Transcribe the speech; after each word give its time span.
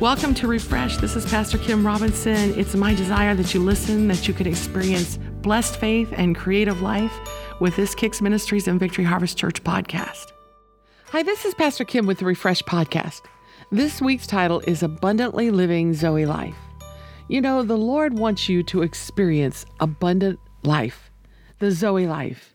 Welcome 0.00 0.32
to 0.36 0.46
Refresh. 0.46 0.96
This 0.96 1.14
is 1.14 1.26
Pastor 1.26 1.58
Kim 1.58 1.86
Robinson. 1.86 2.58
It's 2.58 2.74
my 2.74 2.94
desire 2.94 3.34
that 3.34 3.52
you 3.52 3.60
listen, 3.60 4.08
that 4.08 4.26
you 4.26 4.32
could 4.32 4.46
experience 4.46 5.18
blessed 5.42 5.76
faith 5.76 6.10
and 6.16 6.34
creative 6.34 6.80
life 6.80 7.12
with 7.60 7.76
this 7.76 7.94
Kicks 7.94 8.22
Ministries 8.22 8.66
and 8.66 8.80
Victory 8.80 9.04
Harvest 9.04 9.36
Church 9.36 9.62
podcast. 9.62 10.32
Hi, 11.08 11.22
this 11.22 11.44
is 11.44 11.52
Pastor 11.52 11.84
Kim 11.84 12.06
with 12.06 12.16
the 12.16 12.24
Refresh 12.24 12.62
podcast. 12.62 13.20
This 13.72 14.00
week's 14.00 14.26
title 14.26 14.60
is 14.60 14.82
Abundantly 14.82 15.50
Living 15.50 15.92
Zoe 15.92 16.24
Life. 16.24 16.56
You 17.28 17.42
know, 17.42 17.62
the 17.62 17.76
Lord 17.76 18.18
wants 18.18 18.48
you 18.48 18.62
to 18.62 18.80
experience 18.80 19.66
abundant 19.80 20.40
life, 20.62 21.10
the 21.58 21.70
Zoe 21.70 22.06
life. 22.06 22.54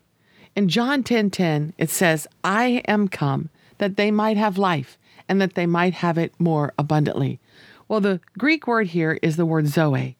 In 0.56 0.68
John 0.68 1.04
10:10, 1.04 1.30
10, 1.30 1.30
10, 1.30 1.72
it 1.78 1.90
says, 1.90 2.26
"I 2.42 2.82
am 2.88 3.06
come 3.06 3.50
that 3.78 3.96
they 3.96 4.10
might 4.10 4.36
have 4.36 4.58
life 4.58 4.98
and 5.28 5.40
that 5.40 5.54
they 5.54 5.66
might 5.66 5.94
have 5.94 6.18
it 6.18 6.32
more 6.38 6.72
abundantly. 6.78 7.40
Well, 7.88 8.00
the 8.00 8.20
Greek 8.38 8.66
word 8.66 8.88
here 8.88 9.18
is 9.22 9.36
the 9.36 9.46
word 9.46 9.68
Zoe. 9.68 10.16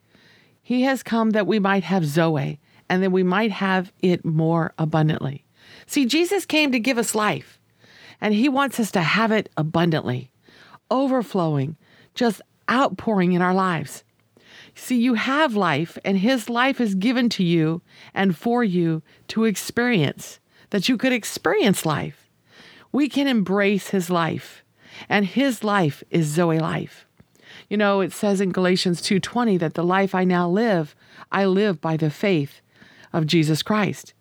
He 0.62 0.82
has 0.82 1.02
come 1.02 1.30
that 1.30 1.46
we 1.46 1.58
might 1.58 1.84
have 1.84 2.04
Zoe 2.04 2.60
and 2.88 3.02
that 3.02 3.10
we 3.10 3.22
might 3.22 3.50
have 3.50 3.92
it 4.00 4.24
more 4.24 4.72
abundantly. 4.78 5.44
See, 5.86 6.06
Jesus 6.06 6.46
came 6.46 6.70
to 6.72 6.78
give 6.78 6.98
us 6.98 7.14
life, 7.14 7.60
and 8.20 8.34
He 8.34 8.48
wants 8.48 8.78
us 8.78 8.90
to 8.92 9.00
have 9.00 9.32
it 9.32 9.48
abundantly, 9.56 10.30
overflowing, 10.90 11.76
just 12.14 12.40
outpouring 12.70 13.32
in 13.32 13.42
our 13.42 13.54
lives. 13.54 14.04
See, 14.74 14.96
you 14.96 15.14
have 15.14 15.56
life, 15.56 15.98
and 16.04 16.18
His 16.18 16.48
life 16.48 16.80
is 16.80 16.94
given 16.94 17.28
to 17.30 17.44
you 17.44 17.82
and 18.14 18.36
for 18.36 18.62
you 18.62 19.02
to 19.28 19.44
experience, 19.44 20.38
that 20.70 20.88
you 20.88 20.96
could 20.96 21.12
experience 21.12 21.86
life. 21.86 22.28
We 22.92 23.08
can 23.08 23.26
embrace 23.26 23.88
His 23.90 24.08
life 24.08 24.62
and 25.08 25.26
his 25.26 25.64
life 25.64 26.02
is 26.10 26.26
Zoe 26.26 26.58
life. 26.58 27.05
You 27.68 27.76
know, 27.76 28.00
it 28.00 28.12
says 28.12 28.40
in 28.40 28.52
Galatians 28.52 29.00
2:20 29.02 29.58
that 29.58 29.74
the 29.74 29.84
life 29.84 30.14
I 30.14 30.24
now 30.24 30.48
live, 30.48 30.94
I 31.32 31.46
live 31.46 31.80
by 31.80 31.96
the 31.96 32.10
faith 32.10 32.60
of 33.12 33.26
Jesus 33.26 33.62
Christ. 33.62 34.14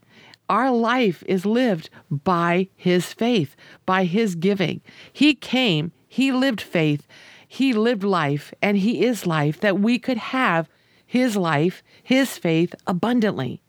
Our 0.49 0.71
life 0.71 1.23
is 1.27 1.45
lived 1.45 1.89
by 2.09 2.69
his 2.75 3.13
faith, 3.13 3.55
by 3.85 4.05
his 4.05 4.35
giving. 4.35 4.81
He 5.11 5.33
came, 5.33 5.91
he 6.07 6.31
lived 6.31 6.61
faith, 6.61 7.07
he 7.47 7.73
lived 7.73 8.03
life, 8.03 8.53
and 8.61 8.77
he 8.77 9.03
is 9.05 9.25
life 9.25 9.59
that 9.61 9.79
we 9.79 9.97
could 9.97 10.17
have 10.17 10.69
his 11.05 11.35
life, 11.35 11.83
his 12.01 12.37
faith 12.37 12.73
abundantly. 12.87 13.61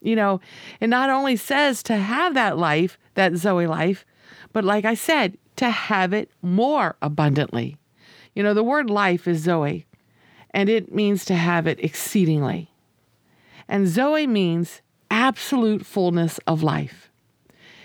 You 0.00 0.16
know, 0.16 0.40
it 0.80 0.88
not 0.88 1.10
only 1.10 1.36
says 1.36 1.82
to 1.84 1.96
have 1.96 2.34
that 2.34 2.58
life, 2.58 2.98
that 3.14 3.36
Zoe 3.36 3.66
life, 3.66 4.04
but 4.52 4.64
like 4.64 4.84
I 4.84 4.94
said, 4.94 5.38
to 5.56 5.70
have 5.70 6.12
it 6.12 6.30
more 6.42 6.96
abundantly. 7.00 7.76
You 8.34 8.42
know, 8.42 8.54
the 8.54 8.64
word 8.64 8.90
life 8.90 9.28
is 9.28 9.42
Zoe, 9.42 9.86
and 10.50 10.68
it 10.68 10.94
means 10.94 11.24
to 11.26 11.34
have 11.34 11.66
it 11.66 11.82
exceedingly. 11.82 12.70
And 13.68 13.88
Zoe 13.88 14.26
means 14.26 14.82
absolute 15.10 15.86
fullness 15.86 16.38
of 16.46 16.62
life. 16.62 17.10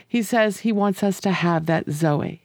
He 0.08 0.24
says 0.24 0.60
he 0.60 0.72
wants 0.72 1.04
us 1.04 1.20
to 1.22 1.32
have 1.32 1.68
that 1.68 1.90
Zoe, 1.92 2.42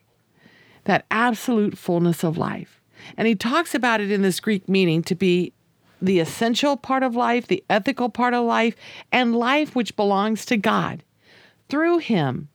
that 0.85 1.07
absolute 1.11 1.79
fullness 1.79 2.23
of 2.23 2.37
life. 2.37 2.81
And 3.17 3.27
he 3.27 3.35
talks 3.35 3.75
about 3.75 4.01
it 4.01 4.11
in 4.11 4.23
this 4.23 4.41
Greek 4.41 4.69
meaning 4.69 5.03
to 5.05 5.15
be 5.15 5.53
the 6.01 6.21
essential 6.21 6.77
part 6.77 7.03
of 7.03 7.17
life, 7.17 7.47
the 7.47 7.65
ethical 7.71 8.11
part 8.11 8.35
of 8.35 8.45
life, 8.45 8.77
and 9.11 9.35
life 9.35 9.75
which 9.75 9.97
belongs 9.97 10.45
to 10.47 10.57
God. 10.59 11.03
Through 11.71 11.99
him, 11.99 12.49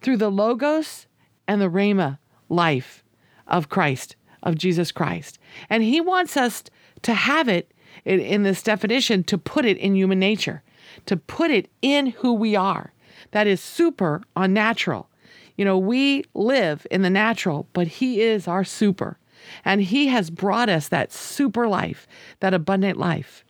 through 0.00 0.18
the 0.18 0.30
Logos 0.30 1.06
and 1.48 1.60
the 1.60 1.70
Rhema 1.70 2.18
life 2.48 3.02
of 3.48 3.68
Christ, 3.68 4.14
of 4.46 4.56
Jesus 4.56 4.92
Christ. 4.92 5.38
And 5.68 5.82
he 5.82 6.00
wants 6.00 6.36
us 6.36 6.64
to 7.02 7.12
have 7.12 7.48
it 7.48 7.72
in, 8.04 8.20
in 8.20 8.42
this 8.44 8.62
definition, 8.62 9.24
to 9.24 9.36
put 9.36 9.66
it 9.66 9.76
in 9.76 9.94
human 9.94 10.20
nature, 10.20 10.62
to 11.06 11.16
put 11.16 11.50
it 11.50 11.68
in 11.82 12.06
who 12.06 12.32
we 12.32 12.56
are. 12.56 12.92
That 13.32 13.46
is 13.46 13.60
super 13.60 14.22
unnatural. 14.36 15.10
You 15.56 15.64
know, 15.64 15.76
we 15.76 16.24
live 16.34 16.86
in 16.90 17.02
the 17.02 17.10
natural, 17.10 17.66
but 17.72 17.88
he 17.88 18.22
is 18.22 18.46
our 18.46 18.64
super. 18.64 19.18
And 19.64 19.82
he 19.82 20.06
has 20.06 20.30
brought 20.30 20.68
us 20.68 20.88
that 20.88 21.12
super 21.12 21.66
life, 21.68 22.06
that 22.40 22.54
abundant 22.54 22.98
life. 22.98 23.44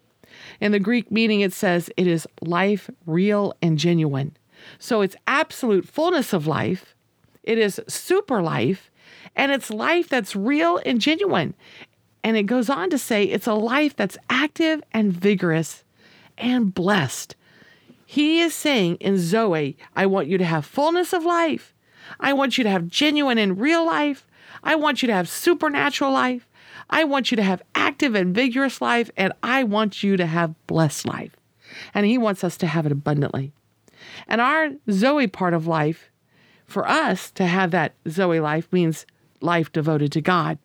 In 0.61 0.73
the 0.73 0.81
Greek 0.81 1.11
meaning, 1.11 1.41
it 1.41 1.53
says 1.53 1.91
it 1.97 2.07
is 2.07 2.27
life 2.41 2.89
real 3.05 3.53
and 3.61 3.79
genuine. 3.79 4.37
So 4.79 5.03
it's 5.03 5.17
absolute 5.27 5.87
fullness 5.87 6.33
of 6.33 6.47
life, 6.47 6.95
it 7.43 7.59
is 7.59 7.81
super 7.87 8.43
life, 8.43 8.91
and 9.35 9.53
it's 9.53 9.71
life 9.71 10.09
that's 10.09 10.37
real 10.37 10.81
and 10.85 11.01
genuine. 11.01 11.55
And 12.25 12.37
it 12.37 12.45
goes 12.45 12.69
on 12.69 12.91
to 12.91 12.99
say 12.99 13.25
it's 13.25 13.47
a 13.47 13.55
life 13.55 13.95
that's 13.95 14.19
active 14.29 14.83
and 14.93 15.13
vigorous 15.13 15.85
and 16.37 16.75
blessed. 16.75 17.37
He 18.05 18.41
is 18.41 18.55
saying 18.55 18.97
in 18.97 19.19
Zoe, 19.19 19.77
I 19.95 20.07
want 20.07 20.29
you 20.29 20.39
to 20.39 20.45
have 20.45 20.65
fullness 20.65 21.13
of 21.13 21.25
life. 21.25 21.75
I 22.21 22.33
want 22.33 22.57
you 22.57 22.65
to 22.65 22.71
have 22.71 22.89
genuine 22.89 23.39
and 23.39 23.61
real 23.61 23.85
life. 23.85 24.27
I 24.63 24.77
want 24.77 25.03
you 25.03 25.09
to 25.09 25.15
have 25.15 25.29
supernatural 25.29 26.13
life. 26.13 26.49
I 26.89 27.05
want 27.05 27.31
you 27.31 27.37
to 27.37 27.43
have 27.43 27.63
active 27.75 28.15
and 28.15 28.35
vigorous 28.35 28.81
life. 28.81 29.11
And 29.17 29.33
I 29.43 29.65
want 29.65 30.03
you 30.03 30.17
to 30.17 30.27
have 30.27 30.55
blessed 30.67 31.07
life. 31.07 31.37
And 31.95 32.07
He 32.07 32.17
wants 32.17 32.45
us 32.45 32.57
to 32.59 32.67
have 32.67 32.87
it 32.87 32.93
abundantly. 32.93 33.53
And 34.29 34.41
our 34.41 34.71
Zoe 34.91 35.27
part 35.27 35.53
of 35.53 35.67
life 35.67 36.11
for 36.67 36.89
us 36.89 37.31
to 37.33 37.47
have 37.47 37.71
that 37.71 37.95
Zoe 38.09 38.41
life 38.41 38.73
means 38.73 39.07
life 39.41 39.73
devoted 39.73 40.13
to 40.13 40.21
God. 40.21 40.59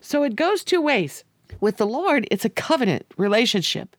So 0.00 0.22
it 0.22 0.36
goes 0.36 0.62
two 0.62 0.80
ways. 0.80 1.24
With 1.60 1.78
the 1.78 1.86
Lord, 1.86 2.28
it's 2.30 2.44
a 2.44 2.50
covenant 2.50 3.06
relationship. 3.16 3.96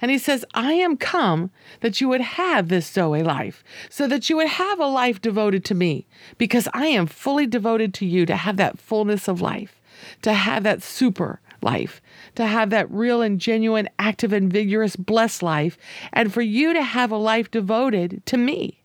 And 0.00 0.10
he 0.10 0.18
says, 0.18 0.44
I 0.54 0.74
am 0.74 0.96
come 0.96 1.50
that 1.80 2.00
you 2.00 2.08
would 2.08 2.20
have 2.20 2.68
this 2.68 2.86
Zoe 2.86 3.22
life, 3.22 3.64
so 3.90 4.06
that 4.06 4.30
you 4.30 4.36
would 4.36 4.48
have 4.48 4.78
a 4.78 4.86
life 4.86 5.20
devoted 5.20 5.64
to 5.66 5.74
me, 5.74 6.06
because 6.38 6.68
I 6.72 6.86
am 6.86 7.06
fully 7.06 7.46
devoted 7.46 7.92
to 7.94 8.06
you 8.06 8.24
to 8.26 8.36
have 8.36 8.56
that 8.58 8.78
fullness 8.78 9.26
of 9.26 9.40
life, 9.40 9.80
to 10.22 10.32
have 10.32 10.62
that 10.62 10.82
super 10.82 11.40
life, 11.60 12.00
to 12.36 12.46
have 12.46 12.70
that 12.70 12.90
real 12.90 13.22
and 13.22 13.40
genuine, 13.40 13.88
active 13.98 14.32
and 14.32 14.52
vigorous, 14.52 14.96
blessed 14.96 15.42
life, 15.42 15.76
and 16.12 16.32
for 16.32 16.42
you 16.42 16.72
to 16.72 16.82
have 16.82 17.10
a 17.10 17.16
life 17.16 17.50
devoted 17.50 18.24
to 18.26 18.36
me. 18.36 18.82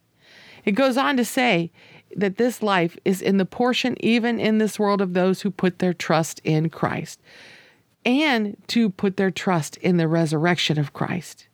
It 0.65 0.71
goes 0.71 0.97
on 0.97 1.15
to 1.17 1.25
say, 1.25 1.71
that 2.15 2.37
this 2.37 2.61
life 2.63 2.97
is 3.05 3.21
in 3.21 3.37
the 3.37 3.45
portion, 3.45 3.95
even 3.99 4.39
in 4.39 4.57
this 4.57 4.79
world, 4.79 5.01
of 5.01 5.13
those 5.13 5.41
who 5.41 5.51
put 5.51 5.79
their 5.79 5.93
trust 5.93 6.41
in 6.43 6.69
Christ 6.69 7.19
and 8.05 8.55
to 8.67 8.89
put 8.89 9.17
their 9.17 9.31
trust 9.31 9.77
in 9.77 9.97
the 9.97 10.07
resurrection 10.07 10.79
of 10.79 10.93
Christ. 10.93 11.47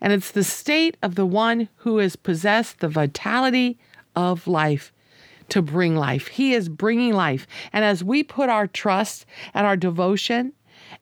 And 0.00 0.12
it's 0.12 0.30
the 0.30 0.44
state 0.44 0.96
of 1.02 1.14
the 1.14 1.26
one 1.26 1.68
who 1.76 1.98
has 1.98 2.16
possessed 2.16 2.78
the 2.78 2.88
vitality 2.88 3.78
of 4.14 4.46
life 4.46 4.92
to 5.48 5.62
bring 5.62 5.96
life. 5.96 6.28
He 6.28 6.54
is 6.54 6.68
bringing 6.68 7.12
life. 7.12 7.46
And 7.72 7.84
as 7.84 8.02
we 8.02 8.22
put 8.22 8.48
our 8.48 8.66
trust 8.66 9.26
and 9.54 9.66
our 9.66 9.76
devotion 9.76 10.52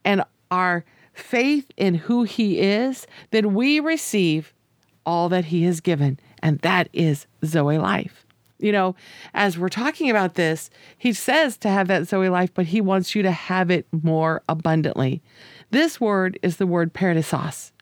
and 0.04 0.22
our 0.50 0.84
faith 1.12 1.70
in 1.76 1.94
who 1.94 2.24
He 2.24 2.58
is, 2.60 3.06
then 3.30 3.54
we 3.54 3.80
receive 3.80 4.52
all 5.06 5.28
that 5.30 5.46
He 5.46 5.64
has 5.64 5.80
given. 5.80 6.18
And 6.42 6.58
that 6.60 6.88
is 6.92 7.26
Zoe 7.44 7.78
life 7.78 8.23
you 8.64 8.72
know, 8.72 8.96
as 9.34 9.58
we're 9.58 9.68
talking 9.68 10.08
about 10.08 10.34
this, 10.34 10.70
he 10.96 11.12
says 11.12 11.58
to 11.58 11.68
have 11.68 11.86
that 11.88 12.08
Zoe 12.08 12.30
life, 12.30 12.52
but 12.54 12.66
he 12.66 12.80
wants 12.80 13.14
you 13.14 13.22
to 13.22 13.30
have 13.30 13.70
it 13.70 13.86
more 13.92 14.42
abundantly. 14.48 15.22
This 15.70 16.00
word 16.00 16.38
is 16.42 16.56
the 16.56 16.66
word 16.66 16.94
paradisos. 16.94 17.72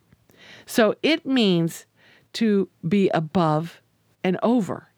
So 0.67 0.97
it 1.03 1.25
means 1.25 1.87
to 2.35 2.69
be 2.87 3.11
above 3.11 3.81
and 4.25 4.39
over, 4.43 4.89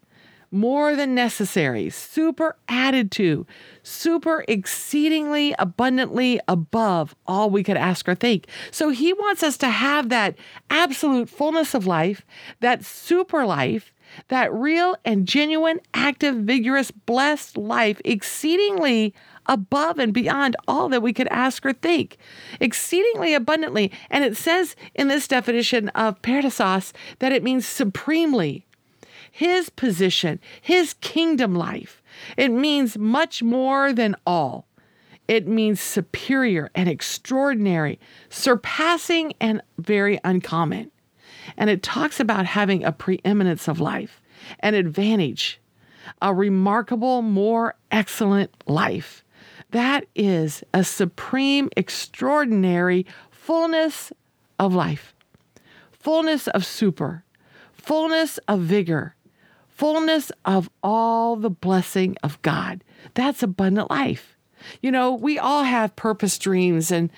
more 0.50 0.96
than 0.96 1.14
necessary, 1.14 1.90
super 1.90 2.56
added 2.68 3.10
to, 3.10 3.46
super 3.82 4.44
exceedingly 4.48 5.54
abundantly 5.58 6.40
above 6.48 7.14
all 7.26 7.50
we 7.50 7.62
could 7.62 7.76
ask 7.76 8.08
or 8.08 8.14
think. 8.14 8.46
So 8.70 8.88
he 8.88 9.12
wants 9.12 9.42
us 9.42 9.58
to 9.58 9.68
have 9.68 10.08
that 10.08 10.36
absolute 10.70 11.28
fullness 11.28 11.74
of 11.74 11.86
life, 11.86 12.24
that 12.60 12.84
super 12.84 13.44
life 13.44 13.92
that 14.28 14.52
real 14.52 14.96
and 15.04 15.26
genuine, 15.26 15.80
active, 15.92 16.36
vigorous, 16.36 16.90
blessed 16.90 17.56
life 17.56 18.00
exceedingly 18.04 19.14
above 19.46 19.98
and 19.98 20.12
beyond 20.12 20.56
all 20.66 20.88
that 20.88 21.02
we 21.02 21.12
could 21.12 21.28
ask 21.28 21.64
or 21.66 21.72
think, 21.72 22.16
exceedingly 22.60 23.34
abundantly. 23.34 23.92
And 24.10 24.24
it 24.24 24.36
says 24.36 24.76
in 24.94 25.08
this 25.08 25.28
definition 25.28 25.88
of 25.90 26.22
paradisos 26.22 26.92
that 27.18 27.32
it 27.32 27.42
means 27.42 27.66
supremely. 27.66 28.66
His 29.30 29.68
position, 29.68 30.38
his 30.60 30.94
kingdom 31.00 31.56
life. 31.56 32.00
It 32.36 32.50
means 32.50 32.96
much 32.96 33.42
more 33.42 33.92
than 33.92 34.14
all. 34.24 34.68
It 35.26 35.48
means 35.48 35.80
superior 35.80 36.70
and 36.74 36.88
extraordinary, 36.88 37.98
surpassing 38.28 39.32
and 39.40 39.60
very 39.78 40.20
uncommon. 40.22 40.90
And 41.56 41.70
it 41.70 41.82
talks 41.82 42.20
about 42.20 42.46
having 42.46 42.84
a 42.84 42.92
preeminence 42.92 43.68
of 43.68 43.80
life, 43.80 44.20
an 44.60 44.74
advantage, 44.74 45.60
a 46.20 46.34
remarkable, 46.34 47.22
more 47.22 47.74
excellent 47.90 48.50
life 48.66 49.24
That 49.74 50.06
is 50.14 50.62
a 50.72 50.84
supreme, 50.84 51.68
extraordinary 51.76 53.06
fullness 53.32 54.12
of 54.56 54.72
life, 54.72 55.14
fullness 55.90 56.46
of 56.46 56.64
super, 56.64 57.24
fullness 57.72 58.38
of 58.46 58.60
vigor, 58.60 59.16
fullness 59.68 60.30
of 60.44 60.70
all 60.80 61.34
the 61.34 61.50
blessing 61.50 62.16
of 62.22 62.40
God. 62.42 62.84
That's 63.14 63.42
abundant 63.42 63.90
life. 63.90 64.36
You 64.80 64.92
know, 64.92 65.12
we 65.12 65.40
all 65.40 65.64
have 65.64 65.96
purpose 65.96 66.38
dreams 66.38 66.92
and 66.92 67.10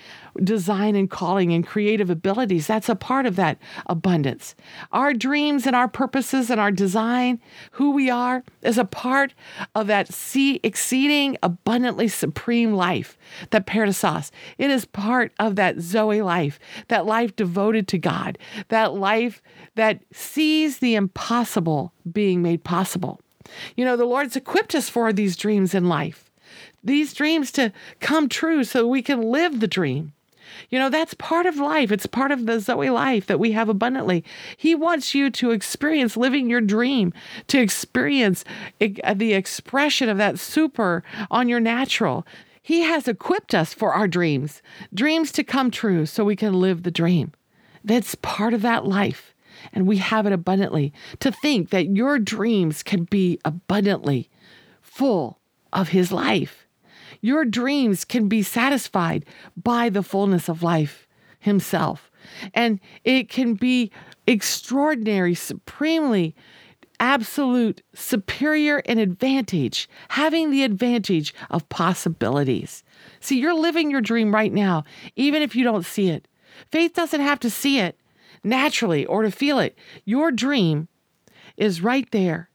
design 0.43 0.95
and 0.95 1.09
calling 1.09 1.53
and 1.53 1.65
creative 1.65 2.09
abilities. 2.09 2.67
That's 2.67 2.89
a 2.89 2.95
part 2.95 3.25
of 3.25 3.35
that 3.35 3.57
abundance. 3.87 4.55
Our 4.91 5.13
dreams 5.13 5.65
and 5.65 5.75
our 5.75 5.87
purposes 5.87 6.49
and 6.49 6.59
our 6.59 6.71
design, 6.71 7.39
who 7.71 7.91
we 7.91 8.09
are, 8.09 8.43
is 8.61 8.77
a 8.77 8.85
part 8.85 9.33
of 9.75 9.87
that 9.87 10.13
see 10.13 10.59
exceeding 10.63 11.37
abundantly 11.43 12.07
supreme 12.07 12.73
life, 12.73 13.17
that 13.51 13.65
paradisas. 13.65 14.31
It 14.57 14.69
is 14.69 14.85
part 14.85 15.31
of 15.39 15.55
that 15.55 15.79
Zoe 15.79 16.21
life, 16.21 16.59
that 16.87 17.05
life 17.05 17.35
devoted 17.35 17.87
to 17.89 17.97
God, 17.97 18.37
that 18.69 18.93
life 18.93 19.41
that 19.75 20.01
sees 20.11 20.79
the 20.79 20.95
impossible 20.95 21.93
being 22.11 22.41
made 22.41 22.63
possible. 22.63 23.19
You 23.75 23.85
know, 23.85 23.95
the 23.95 24.05
Lord's 24.05 24.35
equipped 24.35 24.75
us 24.75 24.89
for 24.89 25.13
these 25.13 25.37
dreams 25.37 25.73
in 25.73 25.87
life 25.87 26.27
these 26.83 27.13
dreams 27.13 27.51
to 27.51 27.71
come 27.99 28.29
true 28.29 28.63
so 28.63 28.87
we 28.87 29.01
can 29.01 29.21
live 29.21 29.59
the 29.59 29.67
dream. 29.67 30.13
You 30.69 30.79
know, 30.79 30.89
that's 30.89 31.13
part 31.13 31.45
of 31.45 31.57
life. 31.57 31.91
It's 31.91 32.05
part 32.05 32.31
of 32.31 32.45
the 32.45 32.59
Zoe 32.59 32.89
life 32.89 33.27
that 33.27 33.39
we 33.39 33.51
have 33.53 33.69
abundantly. 33.69 34.23
He 34.55 34.75
wants 34.75 35.15
you 35.15 35.29
to 35.31 35.51
experience 35.51 36.17
living 36.17 36.49
your 36.49 36.61
dream, 36.61 37.13
to 37.47 37.59
experience 37.59 38.43
uh, 38.81 39.13
the 39.13 39.33
expression 39.33 40.09
of 40.09 40.17
that 40.17 40.39
super 40.39 41.03
on 41.31 41.49
your 41.49 41.59
natural. 41.59 42.25
He 42.61 42.81
has 42.81 43.07
equipped 43.07 43.55
us 43.55 43.73
for 43.73 43.93
our 43.93 44.07
dreams, 44.07 44.61
dreams 44.93 45.31
to 45.33 45.43
come 45.43 45.71
true 45.71 46.05
so 46.05 46.25
we 46.25 46.35
can 46.35 46.53
live 46.53 46.83
the 46.83 46.91
dream. 46.91 47.31
That's 47.83 48.15
part 48.15 48.53
of 48.53 48.61
that 48.63 48.85
life. 48.85 49.33
And 49.71 49.87
we 49.87 49.97
have 49.97 50.25
it 50.25 50.33
abundantly. 50.33 50.93
To 51.21 51.31
think 51.31 51.69
that 51.69 51.95
your 51.95 52.19
dreams 52.19 52.83
can 52.83 53.05
be 53.05 53.39
abundantly 53.45 54.29
full 54.81 55.39
of 55.71 55.89
His 55.89 56.11
life. 56.11 56.66
Your 57.21 57.45
dreams 57.45 58.05
can 58.05 58.27
be 58.27 58.43
satisfied 58.43 59.25
by 59.55 59.89
the 59.89 60.03
fullness 60.03 60.49
of 60.49 60.63
life 60.63 61.07
Himself. 61.39 62.11
And 62.53 62.79
it 63.03 63.29
can 63.29 63.53
be 63.53 63.91
extraordinary, 64.25 65.33
supremely 65.33 66.35
absolute, 66.99 67.81
superior, 67.93 68.81
and 68.85 68.99
advantage, 68.99 69.89
having 70.09 70.49
the 70.49 70.63
advantage 70.63 71.33
of 71.49 71.67
possibilities. 71.69 72.83
See, 73.19 73.39
you're 73.39 73.53
living 73.53 73.91
your 73.91 74.01
dream 74.01 74.33
right 74.33 74.51
now, 74.51 74.83
even 75.15 75.41
if 75.41 75.55
you 75.55 75.63
don't 75.63 75.85
see 75.85 76.09
it. 76.09 76.27
Faith 76.71 76.93
doesn't 76.93 77.21
have 77.21 77.39
to 77.41 77.49
see 77.49 77.79
it 77.79 77.99
naturally 78.43 79.05
or 79.05 79.21
to 79.21 79.31
feel 79.31 79.59
it. 79.59 79.77
Your 80.05 80.31
dream 80.31 80.87
is 81.55 81.81
right 81.81 82.09
there 82.11 82.49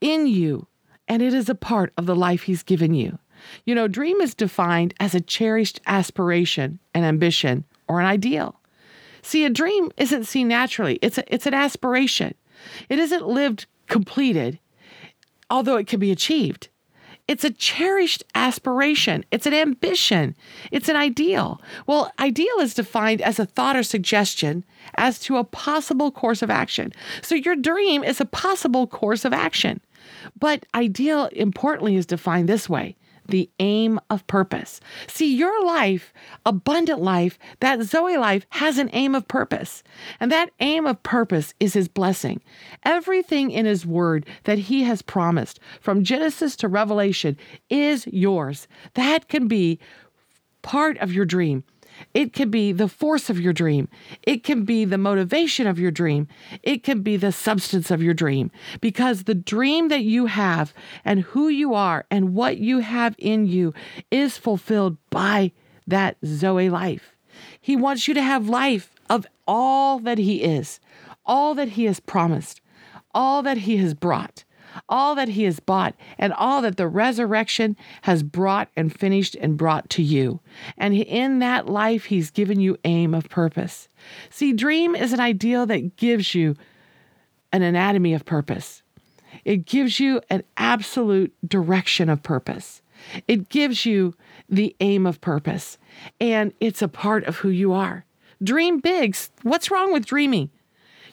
in 0.00 0.26
you, 0.26 0.66
and 1.08 1.22
it 1.22 1.34
is 1.34 1.48
a 1.48 1.54
part 1.54 1.92
of 1.96 2.06
the 2.06 2.16
life 2.16 2.42
He's 2.42 2.62
given 2.62 2.94
you. 2.94 3.18
You 3.64 3.74
know, 3.74 3.88
dream 3.88 4.20
is 4.20 4.34
defined 4.34 4.94
as 5.00 5.14
a 5.14 5.20
cherished 5.20 5.80
aspiration, 5.86 6.78
an 6.94 7.04
ambition, 7.04 7.64
or 7.88 8.00
an 8.00 8.06
ideal. 8.06 8.60
See, 9.22 9.44
a 9.44 9.50
dream 9.50 9.90
isn't 9.96 10.24
seen 10.24 10.48
naturally. 10.48 10.98
It's 11.00 11.18
a, 11.18 11.34
it's 11.34 11.46
an 11.46 11.54
aspiration. 11.54 12.34
It 12.88 12.98
isn't 12.98 13.26
lived 13.26 13.66
completed, 13.86 14.58
although 15.50 15.76
it 15.76 15.86
can 15.86 16.00
be 16.00 16.10
achieved. 16.10 16.68
It's 17.26 17.44
a 17.44 17.50
cherished 17.50 18.22
aspiration. 18.34 19.24
It's 19.30 19.46
an 19.46 19.54
ambition. 19.54 20.36
It's 20.70 20.90
an 20.90 20.96
ideal. 20.96 21.60
Well, 21.86 22.12
ideal 22.20 22.58
is 22.60 22.74
defined 22.74 23.22
as 23.22 23.38
a 23.38 23.46
thought 23.46 23.76
or 23.76 23.82
suggestion 23.82 24.62
as 24.96 25.18
to 25.20 25.38
a 25.38 25.44
possible 25.44 26.10
course 26.10 26.42
of 26.42 26.50
action. 26.50 26.92
So 27.22 27.34
your 27.34 27.56
dream 27.56 28.04
is 28.04 28.20
a 28.20 28.26
possible 28.26 28.86
course 28.86 29.24
of 29.24 29.32
action. 29.32 29.80
But 30.38 30.66
ideal, 30.74 31.30
importantly, 31.32 31.96
is 31.96 32.04
defined 32.04 32.46
this 32.46 32.68
way 32.68 32.94
the 33.26 33.50
aim 33.58 34.00
of 34.10 34.26
purpose. 34.26 34.80
See, 35.06 35.34
your 35.34 35.64
life, 35.64 36.12
abundant 36.44 37.00
life, 37.00 37.38
that 37.60 37.82
Zoe 37.82 38.16
life 38.16 38.46
has 38.50 38.78
an 38.78 38.90
aim 38.92 39.14
of 39.14 39.26
purpose. 39.28 39.82
And 40.20 40.30
that 40.30 40.50
aim 40.60 40.86
of 40.86 41.02
purpose 41.02 41.54
is 41.60 41.74
His 41.74 41.88
blessing. 41.88 42.40
Everything 42.84 43.50
in 43.50 43.66
His 43.66 43.86
Word 43.86 44.26
that 44.44 44.58
He 44.58 44.82
has 44.84 45.02
promised, 45.02 45.60
from 45.80 46.04
Genesis 46.04 46.56
to 46.56 46.68
Revelation, 46.68 47.36
is 47.70 48.06
yours. 48.08 48.68
That 48.94 49.28
can 49.28 49.48
be 49.48 49.78
part 50.62 50.98
of 50.98 51.12
your 51.12 51.24
dream. 51.24 51.64
It 52.12 52.32
can 52.32 52.50
be 52.50 52.72
the 52.72 52.88
force 52.88 53.30
of 53.30 53.40
your 53.40 53.52
dream. 53.52 53.88
It 54.22 54.44
can 54.44 54.64
be 54.64 54.84
the 54.84 54.98
motivation 54.98 55.66
of 55.66 55.78
your 55.78 55.90
dream. 55.90 56.28
It 56.62 56.82
can 56.82 57.02
be 57.02 57.16
the 57.16 57.32
substance 57.32 57.90
of 57.90 58.02
your 58.02 58.14
dream. 58.14 58.50
Because 58.80 59.24
the 59.24 59.34
dream 59.34 59.88
that 59.88 60.04
you 60.04 60.26
have 60.26 60.74
and 61.04 61.20
who 61.20 61.48
you 61.48 61.74
are 61.74 62.06
and 62.10 62.34
what 62.34 62.58
you 62.58 62.78
have 62.78 63.14
in 63.18 63.46
you 63.46 63.74
is 64.10 64.36
fulfilled 64.36 64.96
by 65.10 65.52
that 65.86 66.16
Zoe 66.24 66.70
life. 66.70 67.14
He 67.60 67.76
wants 67.76 68.06
you 68.08 68.14
to 68.14 68.22
have 68.22 68.48
life 68.48 68.94
of 69.10 69.26
all 69.46 69.98
that 70.00 70.18
He 70.18 70.42
is, 70.42 70.80
all 71.26 71.54
that 71.54 71.70
He 71.70 71.84
has 71.84 72.00
promised, 72.00 72.60
all 73.14 73.42
that 73.42 73.58
He 73.58 73.76
has 73.78 73.94
brought 73.94 74.44
all 74.88 75.14
that 75.14 75.28
he 75.28 75.44
has 75.44 75.60
bought, 75.60 75.94
and 76.18 76.32
all 76.32 76.62
that 76.62 76.76
the 76.76 76.88
resurrection 76.88 77.76
has 78.02 78.22
brought 78.22 78.68
and 78.76 78.98
finished 78.98 79.34
and 79.36 79.56
brought 79.56 79.88
to 79.90 80.02
you. 80.02 80.40
And 80.76 80.94
in 80.94 81.38
that 81.40 81.68
life, 81.68 82.06
he's 82.06 82.30
given 82.30 82.60
you 82.60 82.78
aim 82.84 83.14
of 83.14 83.28
purpose. 83.28 83.88
See, 84.30 84.52
dream 84.52 84.94
is 84.94 85.12
an 85.12 85.20
ideal 85.20 85.66
that 85.66 85.96
gives 85.96 86.34
you 86.34 86.56
an 87.52 87.62
anatomy 87.62 88.14
of 88.14 88.24
purpose. 88.24 88.82
It 89.44 89.66
gives 89.66 90.00
you 90.00 90.20
an 90.30 90.42
absolute 90.56 91.32
direction 91.46 92.08
of 92.08 92.22
purpose. 92.22 92.82
It 93.28 93.48
gives 93.48 93.84
you 93.84 94.14
the 94.48 94.74
aim 94.80 95.06
of 95.06 95.20
purpose, 95.20 95.78
and 96.20 96.52
it's 96.60 96.82
a 96.82 96.88
part 96.88 97.24
of 97.24 97.38
who 97.38 97.48
you 97.48 97.72
are. 97.72 98.04
Dream 98.42 98.80
big. 98.80 99.16
What's 99.42 99.70
wrong 99.70 99.92
with 99.92 100.06
dreaming? 100.06 100.50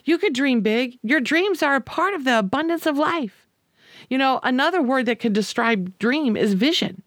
You 0.04 0.18
could 0.18 0.34
dream 0.34 0.62
big. 0.62 0.98
Your 1.02 1.20
dreams 1.20 1.62
are 1.62 1.76
a 1.76 1.80
part 1.80 2.14
of 2.14 2.24
the 2.24 2.38
abundance 2.38 2.86
of 2.86 2.98
life. 2.98 3.41
You 4.08 4.18
know, 4.18 4.40
another 4.42 4.82
word 4.82 5.06
that 5.06 5.20
can 5.20 5.32
describe 5.32 5.98
dream 5.98 6.36
is 6.36 6.54
vision. 6.54 7.02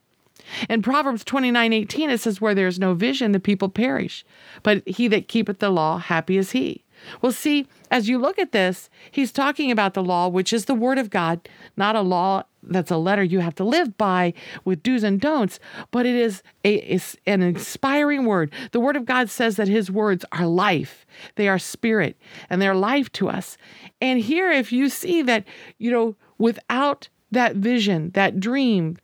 In 0.69 0.81
Proverbs 0.81 1.23
29 1.23 1.73
18, 1.73 2.09
it 2.09 2.19
says, 2.19 2.39
Where 2.39 2.55
there 2.55 2.67
is 2.67 2.79
no 2.79 2.93
vision, 2.93 3.31
the 3.31 3.39
people 3.39 3.69
perish. 3.69 4.23
But 4.63 4.87
he 4.87 5.07
that 5.07 5.27
keepeth 5.27 5.59
the 5.59 5.69
law, 5.69 5.97
happy 5.97 6.37
is 6.37 6.51
he. 6.51 6.84
Well, 7.21 7.31
see, 7.31 7.67
as 7.91 8.09
you 8.09 8.17
look 8.17 8.39
at 8.39 8.51
this, 8.51 8.89
he's 9.11 9.31
talking 9.31 9.71
about 9.71 9.93
the 9.93 10.03
law, 10.03 10.27
which 10.27 10.53
is 10.53 10.65
the 10.65 10.75
word 10.75 10.97
of 10.97 11.09
God, 11.09 11.47
not 11.77 11.95
a 11.95 12.01
law 12.01 12.43
that's 12.63 12.89
a 12.89 12.97
letter 12.97 13.23
you 13.23 13.39
have 13.39 13.55
to 13.55 13.63
live 13.63 13.95
by 13.95 14.33
with 14.63 14.81
do's 14.81 15.03
and 15.03 15.21
don'ts, 15.21 15.59
but 15.91 16.05
it 16.05 16.15
is 16.15 16.41
a, 16.65 16.99
an 17.27 17.43
inspiring 17.43 18.25
word. 18.25 18.51
The 18.71 18.79
word 18.79 18.95
of 18.95 19.05
God 19.05 19.29
says 19.29 19.55
that 19.57 19.67
his 19.67 19.91
words 19.91 20.25
are 20.31 20.47
life, 20.47 21.05
they 21.35 21.47
are 21.47 21.59
spirit, 21.59 22.17
and 22.49 22.61
they're 22.61 22.75
life 22.75 23.11
to 23.13 23.29
us. 23.29 23.57
And 24.01 24.19
here, 24.19 24.51
if 24.51 24.71
you 24.71 24.89
see 24.89 25.21
that, 25.21 25.45
you 25.77 25.91
know, 25.91 26.15
Without 26.37 27.07
that 27.31 27.55
vision, 27.55 28.11
that 28.11 28.39
dream, 28.39 28.97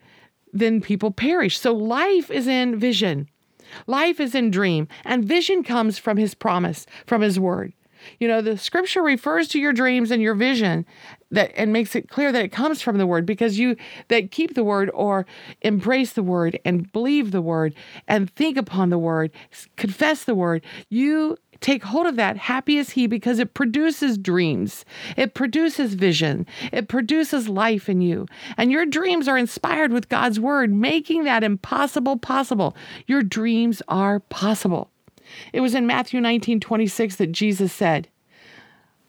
then 0.53 0.81
people 0.81 1.11
perish. 1.11 1.59
So 1.59 1.73
life 1.73 2.29
is 2.29 2.47
in 2.47 2.79
vision. 2.79 3.29
Life 3.87 4.19
is 4.19 4.35
in 4.35 4.51
dream, 4.51 4.89
and 5.05 5.23
vision 5.23 5.63
comes 5.63 5.97
from 5.97 6.17
his 6.17 6.33
promise, 6.33 6.85
from 7.05 7.21
his 7.21 7.39
word. 7.39 7.71
You 8.19 8.27
know, 8.27 8.41
the 8.41 8.57
scripture 8.57 9.01
refers 9.01 9.47
to 9.49 9.59
your 9.59 9.73
dreams 9.73 10.11
and 10.11 10.21
your 10.21 10.35
vision 10.35 10.85
that 11.31 11.51
and 11.55 11.71
makes 11.71 11.95
it 11.95 12.09
clear 12.09 12.31
that 12.31 12.43
it 12.43 12.51
comes 12.51 12.81
from 12.81 12.97
the 12.97 13.07
word 13.07 13.25
because 13.25 13.57
you 13.57 13.75
that 14.09 14.31
keep 14.31 14.53
the 14.53 14.63
word 14.63 14.91
or 14.93 15.25
embrace 15.61 16.13
the 16.13 16.23
word 16.23 16.59
and 16.65 16.91
believe 16.91 17.31
the 17.31 17.41
word 17.41 17.73
and 18.07 18.29
think 18.31 18.57
upon 18.57 18.89
the 18.89 18.97
word, 18.97 19.31
confess 19.77 20.23
the 20.25 20.35
word, 20.35 20.63
you 20.89 21.37
Take 21.61 21.83
hold 21.83 22.07
of 22.07 22.15
that. 22.15 22.37
Happy 22.37 22.77
is 22.77 22.89
he 22.89 23.05
because 23.05 23.37
it 23.37 23.53
produces 23.53 24.17
dreams, 24.17 24.83
it 25.15 25.35
produces 25.35 25.93
vision, 25.93 26.47
it 26.71 26.87
produces 26.87 27.47
life 27.47 27.87
in 27.87 28.01
you. 28.01 28.25
And 28.57 28.71
your 28.71 28.85
dreams 28.85 29.27
are 29.27 29.37
inspired 29.37 29.93
with 29.93 30.09
God's 30.09 30.39
word, 30.39 30.73
making 30.73 31.23
that 31.23 31.43
impossible 31.43 32.17
possible. 32.17 32.75
Your 33.05 33.21
dreams 33.21 33.83
are 33.87 34.19
possible. 34.19 34.89
It 35.53 35.61
was 35.61 35.75
in 35.75 35.87
Matthew 35.87 36.21
19 36.21 36.59
26 36.59 37.15
that 37.17 37.31
Jesus 37.31 37.71
said, 37.71 38.07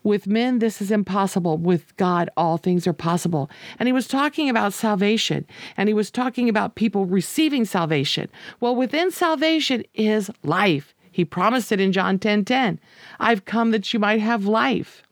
with 0.03 0.27
men, 0.27 0.59
this 0.59 0.83
is 0.83 0.91
impossible. 0.91 1.59
With 1.59 1.97
God, 1.97 2.29
all 2.37 2.57
things 2.57 2.87
are 2.87 2.93
possible. 2.93 3.51
And 3.79 3.87
he 3.87 3.93
was 3.93 4.09
talking 4.09 4.49
about 4.49 4.73
salvation 4.73 5.47
and 5.77 5.89
he 5.89 5.95
was 5.95 6.11
talking 6.11 6.49
about 6.49 6.75
people 6.75 7.07
receiving 7.07 7.65
salvation. 7.65 8.29
Well, 8.61 8.75
within 8.75 9.11
salvation 9.11 9.85
is 9.95 10.31
life. 10.43 10.95
He 11.11 11.25
promised 11.25 11.73
it 11.73 11.81
in 11.81 11.93
John 11.93 12.19
10 12.19 12.45
10. 12.45 12.81
I've 13.21 13.45
come 13.45 13.71
that 13.71 13.93
you 13.93 14.01
might 14.01 14.21
have 14.21 14.45
life. 14.45 15.03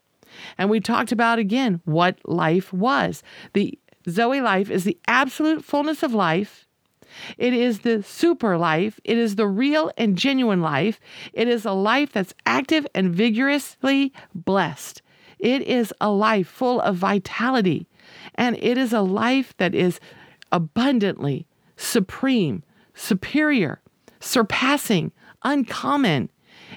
And 0.57 0.71
we 0.71 0.81
talked 0.81 1.13
about 1.13 1.39
again 1.39 1.81
what 1.85 2.19
life 2.25 2.73
was. 2.73 3.23
The 3.53 3.79
Zoe 4.09 4.41
life 4.41 4.71
is 4.71 4.85
the 4.85 4.99
absolute 5.07 5.65
fullness 5.65 6.03
of 6.03 6.15
life 6.15 6.67
It 7.39 7.53
is 7.53 7.81
the 7.81 8.03
super 8.03 8.57
life. 8.57 9.01
It 9.05 9.19
is 9.19 9.37
the 9.37 9.49
real 9.49 9.91
and 9.97 10.17
genuine 10.17 10.61
life. 10.61 11.01
It 11.33 11.49
is 11.49 11.65
a 11.65 11.73
life 11.73 12.13
that's 12.13 12.35
active 12.47 12.87
and 12.95 13.15
vigorously 13.15 14.13
blessed. 14.35 15.03
It 15.39 15.63
is 15.63 15.93
a 16.01 16.11
life 16.11 16.49
full 16.49 16.81
of 16.81 16.97
vitality. 16.97 17.87
And 18.35 18.57
it 18.57 18.77
is 18.77 18.93
a 18.93 19.01
life 19.01 19.55
that 19.57 19.75
is 19.75 20.01
abundantly 20.53 21.47
supreme, 21.77 22.63
superior, 22.95 23.81
surpassing, 24.21 25.13
uncommon. 25.43 26.31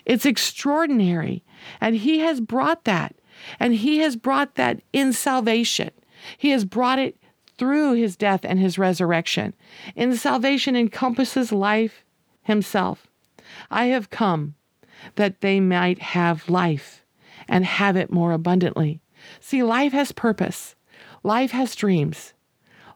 It's 0.05 0.25
extraordinary. 0.25 1.43
And 1.81 1.95
He 1.95 2.19
has 2.19 2.39
brought 2.39 2.85
that. 2.85 3.15
And 3.59 3.75
He 3.75 3.99
has 3.99 4.15
brought 4.15 4.55
that 4.55 4.81
in 4.93 5.11
salvation. 5.11 5.91
He 6.37 6.51
has 6.51 6.63
brought 6.65 6.99
it 6.99 7.17
through 7.63 7.93
His 7.93 8.17
death 8.17 8.41
and 8.43 8.59
His 8.59 8.77
resurrection. 8.77 9.53
And 9.95 10.19
salvation 10.19 10.75
encompasses 10.75 11.53
life 11.53 12.03
Himself. 12.41 13.07
I 13.71 13.85
have 13.85 14.09
come 14.09 14.55
that 15.15 15.39
they 15.39 15.61
might 15.61 15.99
have 15.99 16.49
life 16.49 17.05
and 17.47 17.63
have 17.63 17.95
it 17.95 18.11
more 18.11 18.33
abundantly. 18.33 18.99
See, 19.39 19.63
life 19.63 19.93
has 19.93 20.11
purpose, 20.11 20.75
life 21.23 21.51
has 21.51 21.73
dreams, 21.73 22.33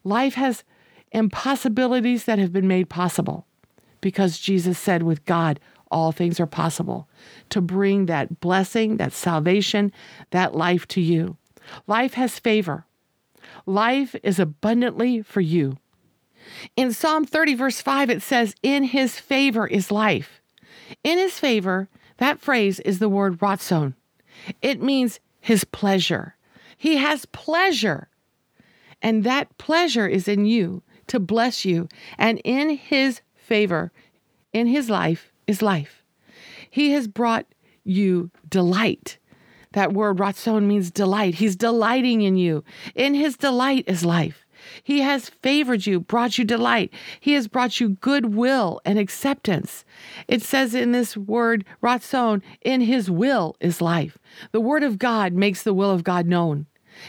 life 0.04 0.34
has 0.34 0.66
impossibilities 1.14 2.26
that 2.26 2.38
have 2.38 2.52
been 2.52 2.68
made 2.68 2.90
possible 2.90 3.48
because 4.02 4.38
Jesus 4.38 4.78
said, 4.78 5.02
with 5.02 5.24
God, 5.24 5.62
all 5.90 6.12
things 6.12 6.42
are 6.42 6.46
possible 6.46 7.08
to 7.52 7.62
bring 7.62 8.08
that 8.08 8.42
blessing, 8.42 8.98
that 8.98 9.14
salvation, 9.14 9.94
that 10.32 10.56
life 10.56 10.86
to 10.90 11.00
you. 11.00 11.38
Life 11.88 12.16
has 12.16 12.38
favor. 12.38 12.86
Life 13.68 14.16
is 14.24 14.40
abundantly 14.40 15.22
for 15.22 15.42
you. 15.42 15.78
In 16.78 16.94
Psalm 16.94 17.26
30, 17.26 17.54
verse 17.54 17.82
5, 17.82 18.10
it 18.10 18.22
says, 18.22 18.56
In 18.64 18.86
his 18.86 19.20
favor 19.20 19.68
is 19.68 19.92
life. 19.92 20.42
In 21.04 21.18
his 21.18 21.38
favor, 21.38 21.90
that 22.16 22.40
phrase 22.40 22.80
is 22.80 23.00
the 23.00 23.10
word 23.10 23.40
ratzon. 23.40 23.94
It 24.62 24.82
means 24.82 25.20
his 25.42 25.66
pleasure. 25.66 26.38
He 26.78 26.96
has 26.96 27.26
pleasure. 27.26 28.08
And 29.02 29.26
that 29.26 29.58
pleasure 29.58 30.08
is 30.08 30.30
in 30.30 30.46
you 30.46 30.82
to 31.08 31.20
bless 31.20 31.66
you. 31.66 31.90
And 32.18 32.40
in 32.46 32.70
his 32.70 33.20
favor, 33.36 33.92
in 34.54 34.68
his 34.68 34.90
life, 34.90 35.30
is 35.46 35.62
life. 35.62 36.04
He 36.70 36.92
has 36.92 37.10
brought 37.10 37.46
you 37.84 38.32
delight. 38.48 39.18
That 39.78 39.94
word 39.94 40.18
ratzon 40.18 40.64
means 40.64 40.90
delight. 40.90 41.36
He's 41.36 41.56
delighting 41.56 42.24
in 42.24 42.36
you. 42.36 42.64
In 42.96 43.14
his 43.14 43.38
delight 43.38 43.84
is 43.86 44.04
life. 44.04 44.44
He 44.84 45.02
has 45.02 45.30
favored 45.30 45.86
you, 45.86 46.00
brought 46.00 46.40
you 46.40 46.46
delight. 46.46 46.92
He 47.20 47.34
has 47.34 47.48
brought 47.48 47.80
you 47.80 47.90
goodwill 47.90 48.82
and 48.86 48.98
acceptance. 48.98 49.86
It 50.28 50.42
says 50.42 50.74
in 50.74 50.94
this 50.94 51.16
word, 51.16 51.64
ratzon, 51.84 52.42
in 52.62 52.82
his 52.82 53.12
will 53.12 53.56
is 53.60 53.80
life. 53.80 54.18
The 54.52 54.60
word 54.60 54.82
of 54.82 54.98
God 54.98 55.34
makes 55.34 55.62
the 55.62 55.76
will 55.76 55.92
of 55.92 56.04
God 56.04 56.26
known. 56.26 56.66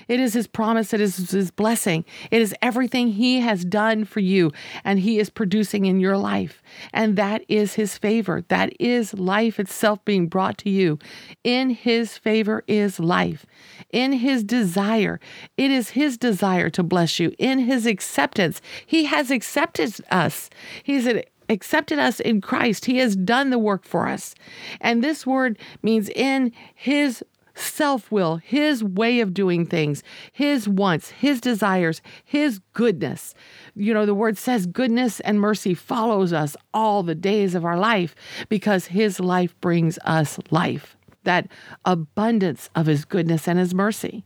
It 0.09 0.21
is 0.21 0.35
His 0.35 0.47
promise, 0.47 0.93
it 0.93 1.01
is 1.01 1.31
His 1.31 1.51
blessing, 1.51 2.05
it 2.31 2.41
is 2.41 2.55
everything 2.63 3.09
He 3.09 3.41
has 3.41 3.65
done 3.65 4.05
for 4.05 4.21
you 4.21 4.53
and 4.85 5.01
He 5.01 5.19
is 5.19 5.31
producing 5.31 5.87
in 5.87 6.01
your 6.01 6.17
life. 6.17 6.63
And 6.93 7.17
that 7.17 7.45
is 7.49 7.75
His 7.75 7.99
favor. 7.99 8.45
That 8.49 8.73
is 8.81 9.15
life 9.15 9.59
itself 9.59 10.05
being 10.05 10.27
brought 10.27 10.59
to 10.59 10.71
you. 10.71 10.99
In 11.45 11.71
His 11.71 12.19
favor 12.19 12.65
is 12.67 13.01
life. 13.01 13.47
In 13.91 14.13
His 14.13 14.45
desire, 14.45 15.21
it 15.57 15.71
is 15.71 15.91
His 15.91 16.19
desire 16.19 16.71
to 16.71 16.83
bless 16.83 17.19
you. 17.19 17.33
In 17.39 17.61
His 17.61 17.87
acceptance, 17.87 18.61
He 18.87 19.05
has 19.05 19.31
accepted 19.31 19.95
us. 20.11 20.51
He's 20.83 21.09
accepted 21.49 21.99
us 21.99 22.21
in 22.21 22.41
Christ. 22.41 22.85
He 22.85 22.99
has 22.99 23.17
done 23.17 23.51
the 23.51 23.59
work 23.59 23.85
for 23.85 24.07
us. 24.07 24.35
And 24.81 25.03
this 25.03 25.27
word 25.27 25.59
means 25.83 26.09
in 26.11 26.53
His 26.75 27.25
self 27.59 28.11
will, 28.11 28.37
his 28.37 28.83
way 28.83 29.21
of 29.21 29.35
doing 29.35 29.67
things, 29.67 30.03
his 30.33 30.69
wants, 30.69 31.11
his 31.11 31.41
desires, 31.41 32.01
his 32.25 32.61
goodness. 32.73 33.35
You 33.75 33.95
know, 33.95 34.07
the 34.07 34.15
word 34.15 34.39
says 34.39 34.67
goodness 34.67 35.21
and 35.21 35.41
mercy 35.41 35.75
follows 35.75 36.33
us 36.33 36.57
all 36.73 37.03
the 37.03 37.15
days 37.15 37.55
of 37.55 37.65
our 37.65 37.79
life 37.79 38.15
because 38.49 38.87
his 38.87 39.21
life 39.21 39.59
brings 39.61 39.99
us 40.05 40.39
life, 40.51 40.97
that 41.25 41.49
abundance 41.85 42.71
of 42.75 42.87
his 42.87 43.05
goodness 43.05 43.49
and 43.49 43.59
his 43.59 43.75
mercy. 43.75 44.25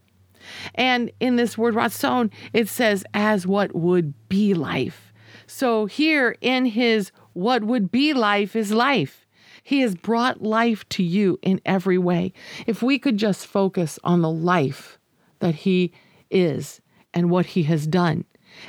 And 0.74 1.10
in 1.20 1.36
this 1.36 1.56
word 1.56 1.74
ratzon, 1.74 2.30
it 2.52 2.68
says, 2.68 3.04
as 3.14 3.46
what 3.46 3.74
would 3.74 4.14
be 4.28 4.54
life. 4.54 5.12
So 5.46 5.86
here 5.86 6.36
in 6.40 6.66
his 6.66 7.12
what 7.32 7.64
would 7.64 7.90
be 7.90 8.12
life 8.12 8.56
is 8.56 8.72
life. 8.72 9.21
He 9.62 9.80
has 9.80 9.94
brought 9.94 10.42
life 10.42 10.88
to 10.90 11.02
you 11.02 11.38
in 11.42 11.60
every 11.64 11.98
way. 11.98 12.32
If 12.66 12.82
we 12.82 12.98
could 12.98 13.16
just 13.16 13.46
focus 13.46 13.98
on 14.02 14.22
the 14.22 14.30
life 14.30 14.98
that 15.38 15.54
He 15.54 15.92
is 16.30 16.80
and 17.14 17.30
what 17.30 17.46
He 17.46 17.64
has 17.64 17.86
done 17.86 18.24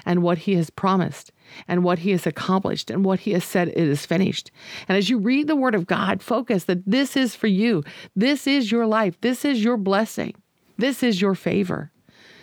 and 0.06 0.22
what 0.22 0.40
He 0.40 0.56
has 0.56 0.70
promised 0.70 1.32
and 1.68 1.84
what 1.84 2.00
He 2.00 2.12
has 2.12 2.28
accomplished 2.28 2.92
and 2.92 3.04
what 3.04 3.22
He 3.22 3.32
has 3.32 3.44
said 3.44 3.70
it 3.70 3.78
is 3.78 4.06
finished. 4.06 4.52
And 4.88 4.98
as 4.98 5.10
you 5.10 5.18
read 5.18 5.48
the 5.48 5.56
Word 5.56 5.76
of 5.76 5.88
God, 5.88 6.22
focus 6.22 6.66
that 6.66 6.86
this 6.86 7.18
is 7.18 7.36
for 7.36 7.48
you. 7.48 7.84
This 8.16 8.48
is 8.48 8.72
your 8.72 8.86
life. 8.86 9.20
This 9.22 9.44
is 9.46 9.64
your 9.64 9.78
blessing. 9.78 10.36
This 10.78 11.04
is 11.04 11.22
your 11.22 11.36
favor. 11.36 11.92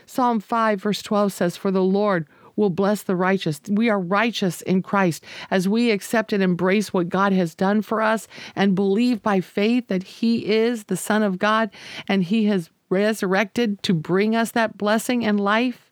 Psalm 0.07 0.41
5, 0.41 0.83
verse 0.83 1.03
12 1.03 1.33
says, 1.33 1.57
For 1.57 1.71
the 1.71 1.85
Lord 1.85 2.27
will 2.61 2.71
bless 2.71 3.03
the 3.03 3.17
righteous. 3.17 3.61
We 3.69 3.89
are 3.89 3.99
righteous 3.99 4.61
in 4.63 4.83
Christ 4.83 5.25
as 5.51 5.69
we 5.69 5.91
accept 5.91 6.33
and 6.33 6.43
embrace 6.43 6.93
what 6.93 7.09
God 7.09 7.33
has 7.33 7.55
done 7.55 7.81
for 7.81 8.03
us 8.03 8.29
and 8.55 8.75
believe 8.75 9.23
by 9.23 9.41
faith 9.41 9.89
that 9.89 10.03
He 10.05 10.47
is 10.47 10.85
the 10.85 10.97
Son 10.97 11.23
of 11.23 11.39
God 11.39 11.71
and 12.07 12.23
He 12.23 12.45
has 12.45 12.71
resurrected 12.91 13.83
to 13.85 13.95
bring 13.95 14.37
us 14.37 14.53
that 14.53 14.77
blessing 14.77 15.25
and 15.25 15.41
life. 15.41 15.91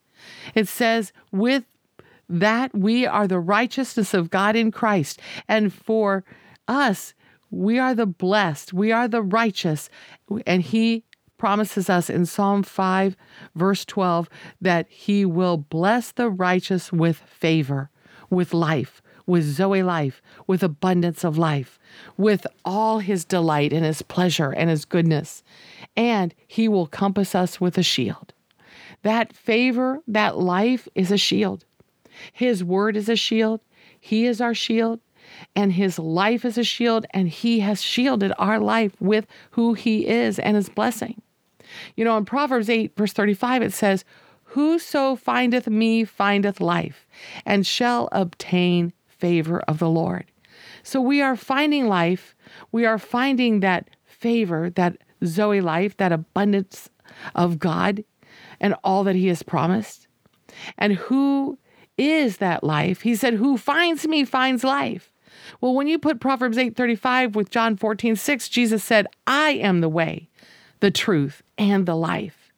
It 0.55 0.69
says, 0.69 1.13
with 1.33 1.65
that 2.29 2.75
we 2.75 3.07
are 3.07 3.27
the 3.27 3.41
righteousness 3.41 4.13
of 4.13 4.31
God 4.31 4.55
in 4.55 4.71
Christ. 4.71 5.21
And 5.49 5.73
for 5.73 6.25
us, 6.67 7.15
we 7.51 7.79
are 7.79 7.95
the 7.95 8.05
blessed, 8.07 8.75
we 8.75 8.93
are 8.93 9.09
the 9.09 9.23
righteous, 9.23 9.89
and 10.47 10.61
He 10.61 11.05
promises 11.39 11.89
us 11.89 12.11
in 12.11 12.27
Psalm 12.27 12.63
5, 12.63 13.17
verse 13.55 13.85
12, 13.85 14.29
that 14.61 14.87
he 14.89 15.25
will 15.25 15.57
bless 15.57 16.13
the 16.13 16.29
righteous 16.29 16.93
with 16.93 17.17
favor, 17.19 17.91
with 18.29 18.53
life, 18.53 19.01
with 19.27 19.45
Zoe 19.45 19.83
life, 19.83 20.21
with 20.47 20.63
abundance 20.63 21.25
of 21.25 21.39
life, 21.39 21.79
with 22.17 22.47
all 22.65 22.99
his 22.99 23.25
delight 23.25 23.73
and 23.73 23.85
his 23.85 24.03
pleasure 24.03 24.51
and 24.51 24.69
his 24.69 24.85
goodness. 24.85 25.43
And 25.97 26.35
he 26.47 26.69
will 26.69 26.87
compass 26.87 27.35
us 27.35 27.61
with 27.61 27.79
a 27.79 27.83
shield. 27.83 28.35
That 29.03 29.33
favor, 29.33 30.01
that 30.09 30.39
life 30.39 30.89
is 30.95 31.11
a 31.13 31.17
shield. 31.17 31.65
His 32.33 32.65
word 32.65 32.97
is 32.97 33.09
a 33.09 33.17
shield. 33.17 33.61
He 34.01 34.27
is 34.27 34.41
our 34.41 34.55
shield 34.55 35.01
and 35.55 35.73
his 35.73 35.99
life 35.99 36.45
is 36.45 36.59
a 36.59 36.65
shield, 36.65 37.07
and 37.11 37.29
he 37.29 37.61
has 37.61 37.83
shielded 37.83 38.33
our 38.39 38.59
life 38.59 38.93
with 39.01 39.27
who 39.53 39.75
he 39.75 40.07
is 40.07 40.39
and 40.39 40.57
his 40.57 40.69
blessing. 40.69 41.21
You 41.97 42.05
know, 42.05 42.17
in 42.17 42.25
Proverbs 42.25 42.69
8, 42.69 42.97
verse 42.97 43.13
35, 43.13 43.63
it 43.63 43.73
says, 43.73 44.05
Whoso 44.53 45.15
findeth 45.17 45.69
me 45.69 46.05
findeth 46.05 46.61
life, 46.61 47.07
and 47.45 47.67
shall 47.67 48.09
obtain 48.13 48.93
favor 49.07 49.61
of 49.61 49.79
the 49.79 49.91
Lord. 49.91 50.25
So 50.83 51.01
we 51.01 51.21
are 51.21 51.37
finding 51.37 51.87
life. 51.87 52.35
We 52.73 52.87
are 52.87 52.99
finding 52.99 53.61
that 53.61 53.91
favor, 54.07 54.71
that 54.71 54.97
Zoe 55.25 55.61
life, 55.61 55.97
that 55.99 56.13
abundance 56.13 56.89
of 57.35 57.59
God 57.59 58.05
and 58.61 58.75
all 58.83 59.05
that 59.05 59.17
He 59.17 59.29
has 59.29 59.43
promised. 59.43 60.09
And 60.77 60.95
who 60.95 61.59
is 61.97 62.39
that 62.39 62.65
life? 62.65 63.03
He 63.03 63.15
said, 63.15 63.35
Who 63.35 63.57
finds 63.57 64.07
me 64.07 64.25
finds 64.25 64.65
life. 64.65 65.13
Well, 65.61 65.75
when 65.75 65.87
you 65.87 65.99
put 65.99 66.21
Proverbs 66.21 66.57
8:35 66.57 67.35
with 67.35 67.51
John 67.51 67.77
14:6, 67.77 68.51
Jesus 68.51 68.83
said, 68.83 69.07
I 69.27 69.51
am 69.51 69.81
the 69.81 69.89
way, 69.89 70.29
the 70.81 70.91
truth, 70.91 71.43
and 71.57 71.87
the 71.87 71.97
life. 71.97 72.53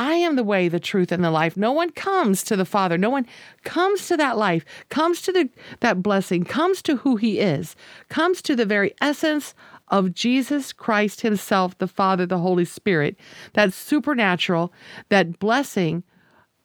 I 0.00 0.14
am 0.14 0.36
the 0.36 0.44
way, 0.44 0.68
the 0.68 0.80
truth, 0.80 1.12
and 1.12 1.22
the 1.22 1.30
life. 1.30 1.58
No 1.58 1.72
one 1.72 1.90
comes 1.90 2.42
to 2.44 2.56
the 2.56 2.64
Father. 2.64 2.96
No 2.96 3.10
one 3.10 3.26
comes 3.64 4.08
to 4.08 4.16
that 4.16 4.38
life, 4.38 4.64
comes 4.88 5.20
to 5.22 5.32
the, 5.32 5.50
that 5.80 6.02
blessing, 6.02 6.44
comes 6.44 6.80
to 6.82 6.96
who 6.96 7.16
He 7.16 7.38
is, 7.38 7.76
comes 8.08 8.40
to 8.42 8.56
the 8.56 8.64
very 8.64 8.94
essence 9.02 9.54
of 9.88 10.14
Jesus 10.14 10.72
Christ 10.72 11.20
Himself, 11.20 11.76
the 11.76 11.86
Father, 11.86 12.24
the 12.24 12.38
Holy 12.38 12.64
Spirit, 12.64 13.16
that 13.52 13.74
supernatural, 13.74 14.72
that 15.10 15.38
blessing, 15.38 16.02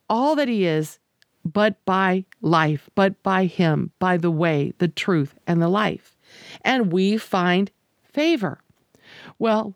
all 0.10 0.36
that 0.36 0.48
He 0.48 0.66
is, 0.66 1.00
but 1.44 1.84
by 1.84 2.24
life, 2.42 2.90
but 2.96 3.22
by 3.22 3.46
Him, 3.46 3.92
by 4.00 4.16
the 4.16 4.32
way, 4.32 4.74
the 4.78 4.88
truth, 4.88 5.36
and 5.46 5.62
the 5.62 5.68
life. 5.68 6.16
And 6.62 6.92
we 6.92 7.18
find 7.18 7.70
favor. 8.04 8.62
Well, 9.40 9.76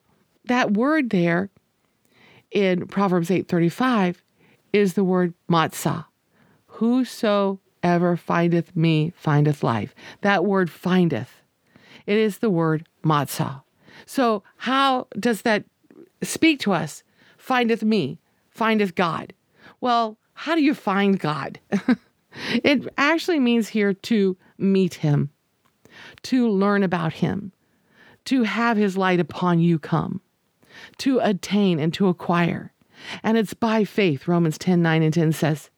that 0.49 0.73
word 0.73 1.11
there 1.11 1.49
in 2.51 2.87
Proverbs 2.87 3.29
8:35 3.29 4.23
is 4.73 4.93
the 4.95 5.03
word 5.03 5.33
matzah. 5.49 6.05
Whosoever 6.67 8.17
findeth 8.17 8.75
me 8.75 9.13
findeth 9.15 9.63
life. 9.63 9.93
That 10.21 10.45
word 10.45 10.69
findeth, 10.69 11.41
it 12.05 12.17
is 12.17 12.39
the 12.39 12.49
word 12.49 12.87
matzah. 13.03 13.61
So, 14.05 14.43
how 14.57 15.07
does 15.19 15.43
that 15.43 15.65
speak 16.23 16.59
to 16.61 16.73
us? 16.73 17.03
Findeth 17.37 17.83
me, 17.83 18.19
findeth 18.49 18.95
God. 18.95 19.33
Well, 19.81 20.17
how 20.33 20.55
do 20.55 20.61
you 20.61 20.73
find 20.73 21.19
God? 21.19 21.59
it 22.63 22.87
actually 22.97 23.39
means 23.39 23.69
here 23.69 23.93
to 23.93 24.37
meet 24.57 24.95
Him, 24.95 25.29
to 26.23 26.49
learn 26.49 26.81
about 26.81 27.13
Him, 27.13 27.51
to 28.25 28.43
have 28.43 28.77
His 28.77 28.97
light 28.97 29.19
upon 29.19 29.59
you 29.59 29.77
come, 29.77 30.21
to 30.99 31.19
attain 31.19 31.79
and 31.79 31.93
to 31.93 32.07
acquire. 32.07 32.73
And 33.23 33.37
it's 33.37 33.53
by 33.53 33.83
faith, 33.85 34.27
Romans 34.27 34.57
10 34.57 34.81
9 34.81 35.03
and 35.03 35.13
10 35.13 35.31
says, 35.33 35.69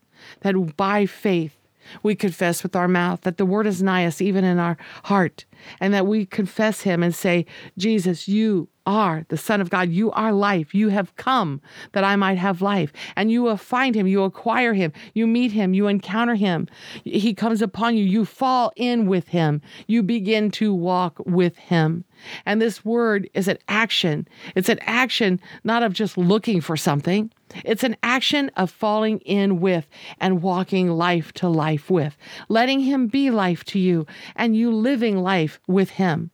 that 0.41 0.75
by 0.77 1.05
faith 1.05 1.55
we 2.03 2.15
confess 2.15 2.63
with 2.63 2.75
our 2.75 2.87
mouth 2.87 3.21
that 3.21 3.37
the 3.37 3.45
word 3.45 3.67
is 3.67 3.81
nigh 3.81 4.05
us, 4.05 4.21
even 4.21 4.43
in 4.43 4.59
our 4.59 4.77
heart, 5.05 5.45
and 5.79 5.93
that 5.93 6.07
we 6.07 6.25
confess 6.25 6.81
Him 6.81 7.03
and 7.03 7.13
say, 7.13 7.45
Jesus, 7.77 8.27
you 8.27 8.69
are 8.91 9.25
the 9.29 9.37
Son 9.37 9.61
of 9.61 9.69
God. 9.69 9.89
You 9.89 10.11
are 10.11 10.33
life. 10.33 10.75
You 10.75 10.89
have 10.89 11.15
come 11.15 11.61
that 11.93 12.03
I 12.03 12.17
might 12.17 12.37
have 12.37 12.61
life. 12.61 12.91
And 13.15 13.31
you 13.31 13.41
will 13.41 13.57
find 13.57 13.95
him. 13.95 14.05
You 14.05 14.23
acquire 14.23 14.73
him. 14.73 14.91
You 15.13 15.27
meet 15.27 15.53
him. 15.53 15.73
You 15.73 15.87
encounter 15.87 16.35
him. 16.35 16.67
He 17.05 17.33
comes 17.33 17.61
upon 17.61 17.95
you. 17.95 18.03
You 18.03 18.25
fall 18.25 18.73
in 18.75 19.05
with 19.05 19.29
him. 19.29 19.61
You 19.87 20.03
begin 20.03 20.51
to 20.51 20.73
walk 20.73 21.19
with 21.25 21.55
him. 21.57 22.03
And 22.45 22.61
this 22.61 22.83
word 22.83 23.29
is 23.33 23.47
an 23.47 23.57
action. 23.67 24.27
It's 24.55 24.69
an 24.69 24.79
action 24.81 25.39
not 25.63 25.83
of 25.83 25.93
just 25.93 26.17
looking 26.17 26.61
for 26.61 26.77
something, 26.77 27.31
it's 27.65 27.83
an 27.83 27.97
action 28.03 28.49
of 28.55 28.71
falling 28.71 29.19
in 29.19 29.59
with 29.59 29.87
and 30.19 30.41
walking 30.41 30.89
life 30.89 31.33
to 31.33 31.49
life 31.49 31.89
with, 31.89 32.17
letting 32.49 32.79
Him 32.79 33.07
be 33.07 33.31
life 33.31 33.63
to 33.65 33.79
you 33.79 34.05
and 34.35 34.55
you 34.55 34.71
living 34.71 35.17
life 35.17 35.59
with 35.67 35.91
Him. 35.91 36.31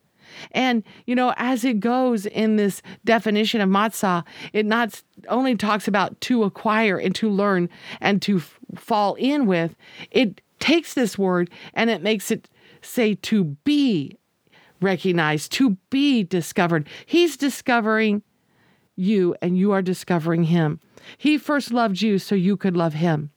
And, 0.52 0.82
you 1.06 1.14
know, 1.14 1.34
as 1.36 1.64
it 1.64 1.80
goes 1.80 2.26
in 2.26 2.56
this 2.56 2.82
definition 3.04 3.60
of 3.60 3.68
matzah, 3.68 4.24
it 4.52 4.66
not 4.66 5.02
only 5.28 5.56
talks 5.56 5.88
about 5.88 6.20
to 6.22 6.44
acquire 6.44 6.98
and 6.98 7.14
to 7.16 7.28
learn 7.28 7.68
and 8.00 8.20
to 8.22 8.38
f- 8.38 8.58
fall 8.76 9.14
in 9.14 9.46
with, 9.46 9.76
it 10.10 10.40
takes 10.60 10.94
this 10.94 11.18
word 11.18 11.50
and 11.74 11.90
it 11.90 12.02
makes 12.02 12.30
it 12.30 12.48
say 12.82 13.14
to 13.14 13.44
be 13.64 14.16
recognized, 14.80 15.52
to 15.52 15.76
be 15.90 16.22
discovered. 16.22 16.88
He's 17.06 17.36
discovering 17.36 18.22
you 18.96 19.34
and 19.40 19.56
you 19.56 19.72
are 19.72 19.82
discovering 19.82 20.44
him. 20.44 20.80
He 21.16 21.38
first 21.38 21.72
loved 21.72 22.02
you 22.02 22.18
so 22.18 22.34
you 22.34 22.56
could 22.56 22.76
love 22.76 22.94
him. 22.94 23.30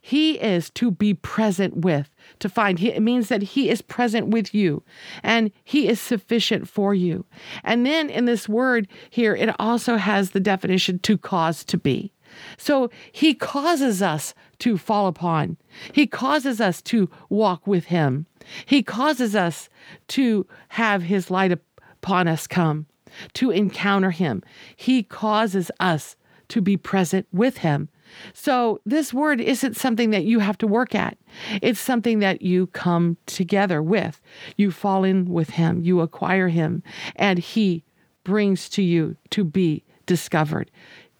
He 0.00 0.40
is 0.40 0.70
to 0.70 0.90
be 0.90 1.14
present 1.14 1.78
with, 1.78 2.10
to 2.40 2.48
find. 2.48 2.80
It 2.80 3.02
means 3.02 3.28
that 3.28 3.42
He 3.42 3.68
is 3.68 3.82
present 3.82 4.28
with 4.28 4.54
you 4.54 4.82
and 5.22 5.50
He 5.64 5.88
is 5.88 6.00
sufficient 6.00 6.68
for 6.68 6.94
you. 6.94 7.24
And 7.64 7.84
then 7.84 8.10
in 8.10 8.24
this 8.24 8.48
word 8.48 8.88
here, 9.10 9.34
it 9.34 9.54
also 9.58 9.96
has 9.96 10.30
the 10.30 10.40
definition 10.40 10.98
to 11.00 11.18
cause 11.18 11.64
to 11.64 11.78
be. 11.78 12.12
So 12.56 12.90
He 13.10 13.34
causes 13.34 14.02
us 14.02 14.34
to 14.60 14.76
fall 14.76 15.06
upon, 15.06 15.56
He 15.92 16.06
causes 16.06 16.60
us 16.60 16.82
to 16.82 17.08
walk 17.28 17.66
with 17.66 17.86
Him, 17.86 18.26
He 18.66 18.82
causes 18.82 19.34
us 19.34 19.68
to 20.08 20.46
have 20.68 21.02
His 21.02 21.30
light 21.30 21.52
upon 21.52 22.28
us 22.28 22.46
come 22.46 22.86
to 23.34 23.50
encounter 23.50 24.10
Him. 24.10 24.42
He 24.76 25.02
causes 25.02 25.70
us 25.80 26.16
to 26.48 26.60
be 26.60 26.76
present 26.76 27.26
with 27.32 27.58
Him. 27.58 27.88
So, 28.32 28.80
this 28.84 29.12
word 29.12 29.40
isn't 29.40 29.76
something 29.76 30.10
that 30.10 30.24
you 30.24 30.38
have 30.38 30.58
to 30.58 30.66
work 30.66 30.94
at. 30.94 31.18
It's 31.62 31.80
something 31.80 32.18
that 32.20 32.42
you 32.42 32.68
come 32.68 33.16
together 33.26 33.82
with. 33.82 34.20
You 34.56 34.70
fall 34.70 35.04
in 35.04 35.26
with 35.26 35.50
Him, 35.50 35.82
you 35.82 36.00
acquire 36.00 36.48
Him, 36.48 36.82
and 37.16 37.38
He 37.38 37.84
brings 38.24 38.68
to 38.70 38.82
you 38.82 39.16
to 39.30 39.44
be 39.44 39.84
discovered. 40.06 40.70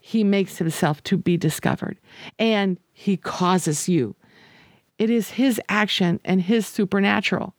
He 0.01 0.25
makes 0.25 0.59
Himself 0.59 1.03
to 1.05 1.17
be 1.17 1.37
discovered, 1.37 1.99
and 2.39 2.79
He 2.93 3.17
causes 3.17 3.89
you. 3.89 4.15
It 4.99 5.11
is 5.11 5.31
His 5.31 5.61
action 5.69 6.21
and 6.25 6.43
His 6.43 6.67
supernatural 6.67 7.55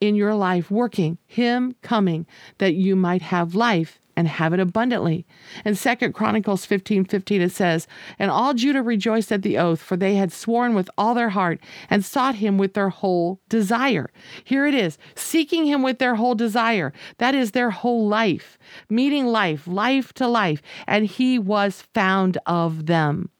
in 0.00 0.14
your 0.14 0.34
life 0.34 0.70
working, 0.70 1.18
Him 1.26 1.74
coming, 1.82 2.26
that 2.58 2.74
you 2.74 2.96
might 2.96 3.22
have 3.22 3.54
life 3.54 3.98
and 4.18 4.26
have 4.26 4.52
it 4.52 4.58
abundantly. 4.58 5.24
In 5.64 5.76
Second 5.76 6.12
Chronicles 6.12 6.66
15 6.66 7.04
15, 7.04 7.40
it 7.40 7.52
says, 7.52 7.86
And 8.18 8.32
all 8.32 8.52
Judah 8.52 8.82
rejoiced 8.82 9.30
at 9.30 9.42
the 9.42 9.56
oath, 9.56 9.80
for 9.80 9.96
they 9.96 10.16
had 10.16 10.32
sworn 10.32 10.74
with 10.74 10.90
all 10.98 11.14
their 11.14 11.28
heart 11.28 11.60
and 11.88 12.04
sought 12.04 12.34
him 12.34 12.58
with 12.58 12.74
their 12.74 12.88
whole 12.88 13.40
desire. 13.48 14.10
Here 14.42 14.66
it 14.66 14.74
is, 14.74 14.98
seeking 15.14 15.66
him 15.66 15.84
with 15.84 16.00
their 16.00 16.16
whole 16.16 16.34
desire. 16.34 16.92
That 17.18 17.36
is 17.36 17.52
their 17.52 17.70
whole 17.70 18.08
life, 18.08 18.58
meeting 18.90 19.26
life, 19.26 19.68
life 19.68 20.12
to 20.14 20.26
life. 20.26 20.62
And 20.88 21.06
he 21.06 21.38
was 21.38 21.82
found 21.94 22.38
of 22.44 22.86
them. 22.86 23.30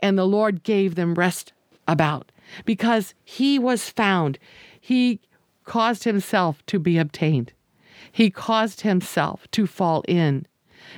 And 0.00 0.18
the 0.18 0.26
Lord 0.26 0.64
gave 0.64 0.96
them 0.96 1.14
rest 1.14 1.52
about 1.86 2.32
because 2.64 3.14
he 3.22 3.56
was 3.56 3.88
found. 3.88 4.40
He 4.80 5.20
caused 5.64 6.02
himself 6.02 6.66
to 6.66 6.80
be 6.80 6.98
obtained. 6.98 7.52
He 8.12 8.30
caused 8.30 8.82
himself 8.82 9.46
to 9.52 9.66
fall 9.66 10.04
in 10.08 10.46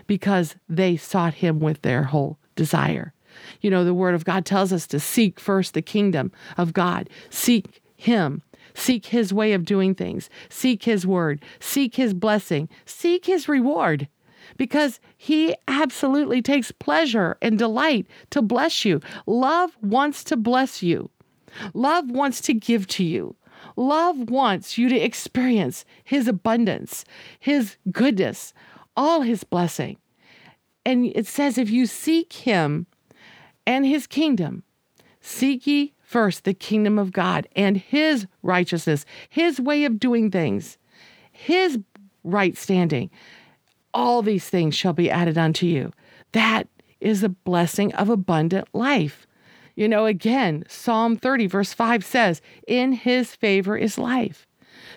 because 0.06 0.56
they 0.68 0.96
sought 0.96 1.34
him 1.34 1.60
with 1.60 1.82
their 1.82 2.04
whole 2.04 2.38
desire. 2.56 3.12
You 3.60 3.70
know, 3.70 3.84
the 3.84 3.94
word 3.94 4.14
of 4.14 4.24
God 4.24 4.44
tells 4.44 4.72
us 4.72 4.86
to 4.88 5.00
seek 5.00 5.38
first 5.40 5.74
the 5.74 5.82
kingdom 5.82 6.32
of 6.56 6.72
God, 6.72 7.08
seek 7.30 7.80
him, 7.96 8.42
seek 8.74 9.06
his 9.06 9.32
way 9.32 9.52
of 9.52 9.64
doing 9.64 9.94
things, 9.94 10.28
seek 10.48 10.84
his 10.84 11.06
word, 11.06 11.42
seek 11.58 11.96
his 11.96 12.14
blessing, 12.14 12.68
seek 12.86 13.26
his 13.26 13.48
reward. 13.48 14.08
Because 14.56 15.00
he 15.16 15.54
absolutely 15.68 16.42
takes 16.42 16.72
pleasure 16.72 17.36
and 17.40 17.58
delight 17.58 18.06
to 18.30 18.42
bless 18.42 18.84
you. 18.84 19.00
Love 19.26 19.76
wants 19.80 20.24
to 20.24 20.36
bless 20.36 20.82
you. 20.82 21.10
Love 21.72 22.10
wants 22.10 22.40
to 22.42 22.54
give 22.54 22.86
to 22.88 23.04
you. 23.04 23.36
Love 23.76 24.30
wants 24.30 24.78
you 24.78 24.88
to 24.88 24.96
experience 24.96 25.84
His 26.04 26.28
abundance, 26.28 27.04
His 27.38 27.76
goodness, 27.90 28.52
all 28.96 29.22
His 29.22 29.44
blessing. 29.44 29.96
And 30.84 31.06
it 31.06 31.26
says, 31.26 31.58
if 31.58 31.70
you 31.70 31.86
seek 31.86 32.32
Him 32.32 32.86
and 33.66 33.86
His 33.86 34.06
kingdom, 34.06 34.62
seek 35.20 35.66
ye 35.66 35.92
first 36.00 36.44
the 36.44 36.54
kingdom 36.54 36.98
of 36.98 37.12
God 37.12 37.46
and 37.54 37.76
His 37.76 38.26
righteousness, 38.42 39.04
His 39.28 39.60
way 39.60 39.84
of 39.84 40.00
doing 40.00 40.30
things, 40.30 40.78
His 41.30 41.78
right 42.24 42.56
standing. 42.56 43.10
All 43.92 44.22
these 44.22 44.48
things 44.48 44.74
shall 44.74 44.92
be 44.92 45.10
added 45.10 45.36
unto 45.36 45.66
you. 45.66 45.92
That 46.32 46.68
is 47.00 47.22
a 47.22 47.28
blessing 47.28 47.94
of 47.94 48.08
abundant 48.08 48.68
life. 48.72 49.26
You 49.80 49.88
know, 49.88 50.04
again, 50.04 50.64
Psalm 50.68 51.16
30, 51.16 51.46
verse 51.46 51.72
5 51.72 52.04
says, 52.04 52.42
In 52.68 52.92
his 52.92 53.34
favor 53.34 53.78
is 53.78 53.96
life. 53.96 54.46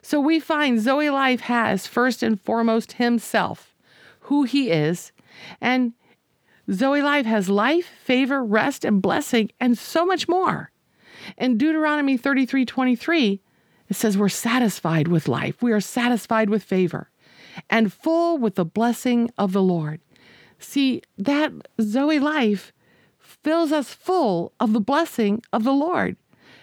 So 0.02 0.20
we 0.20 0.42
find 0.42 0.78
Zoe 0.78 1.10
Life 1.10 1.40
has 1.40 1.88
first 1.88 2.22
and 2.22 2.38
foremost 2.38 2.92
himself, 2.92 3.74
who 4.24 4.44
he 4.44 4.72
is, 4.72 5.14
and 5.62 5.94
Zoe 6.70 7.02
Life 7.02 7.26
has 7.26 7.48
life, 7.48 7.86
favor, 8.04 8.44
rest, 8.44 8.84
and 8.84 9.02
blessing, 9.02 9.52
and 9.58 9.78
so 9.78 10.06
much 10.06 10.28
more. 10.28 10.70
In 11.38 11.58
Deuteronomy 11.58 12.18
33 12.18 12.66
23, 12.66 13.42
it 13.88 13.96
says, 13.96 14.18
We're 14.18 14.28
satisfied 14.28 15.08
with 15.08 15.30
life. 15.30 15.62
We 15.62 15.72
are 15.72 15.80
satisfied 15.80 16.50
with 16.50 16.62
favor 16.62 17.10
and 17.70 17.94
full 17.94 18.38
with 18.38 18.56
the 18.56 18.66
blessing 18.66 19.32
of 19.38 19.54
the 19.54 19.64
Lord. 19.64 20.02
See, 20.60 21.02
that 21.18 21.54
Zoe 21.80 22.20
life 22.20 22.74
fills 23.42 23.72
us 23.72 23.94
full 23.94 24.54
of 24.60 24.74
the 24.74 24.80
blessing 24.80 25.42
of 25.52 25.64
the 25.64 25.74
Lord. 25.74 26.18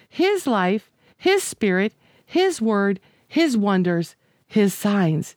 His 0.08 0.46
life, 0.46 0.90
His 1.16 1.42
Spirit, 1.42 1.94
His 2.24 2.60
Word, 2.60 3.00
His 3.28 3.56
wonders, 3.56 4.16
His 4.46 4.74
signs. 4.74 5.36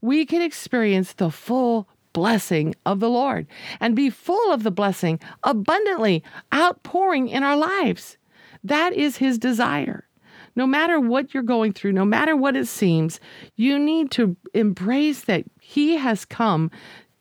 We 0.00 0.26
can 0.26 0.42
experience 0.42 1.12
the 1.12 1.30
full 1.30 1.88
blessing 2.12 2.74
of 2.84 3.00
the 3.00 3.08
Lord 3.08 3.46
and 3.80 3.96
be 3.96 4.10
full 4.10 4.52
of 4.52 4.62
the 4.62 4.70
blessing 4.70 5.18
abundantly 5.42 6.22
outpouring 6.54 7.28
in 7.28 7.42
our 7.42 7.56
lives. 7.56 8.16
That 8.64 8.92
is 8.92 9.16
His 9.16 9.38
desire. 9.38 10.06
No 10.54 10.66
matter 10.66 11.00
what 11.00 11.32
you're 11.32 11.42
going 11.42 11.72
through, 11.72 11.92
no 11.92 12.04
matter 12.04 12.36
what 12.36 12.56
it 12.56 12.66
seems, 12.66 13.20
you 13.56 13.78
need 13.78 14.10
to 14.12 14.36
embrace 14.54 15.22
that 15.24 15.44
He 15.60 15.96
has 15.96 16.24
come 16.24 16.70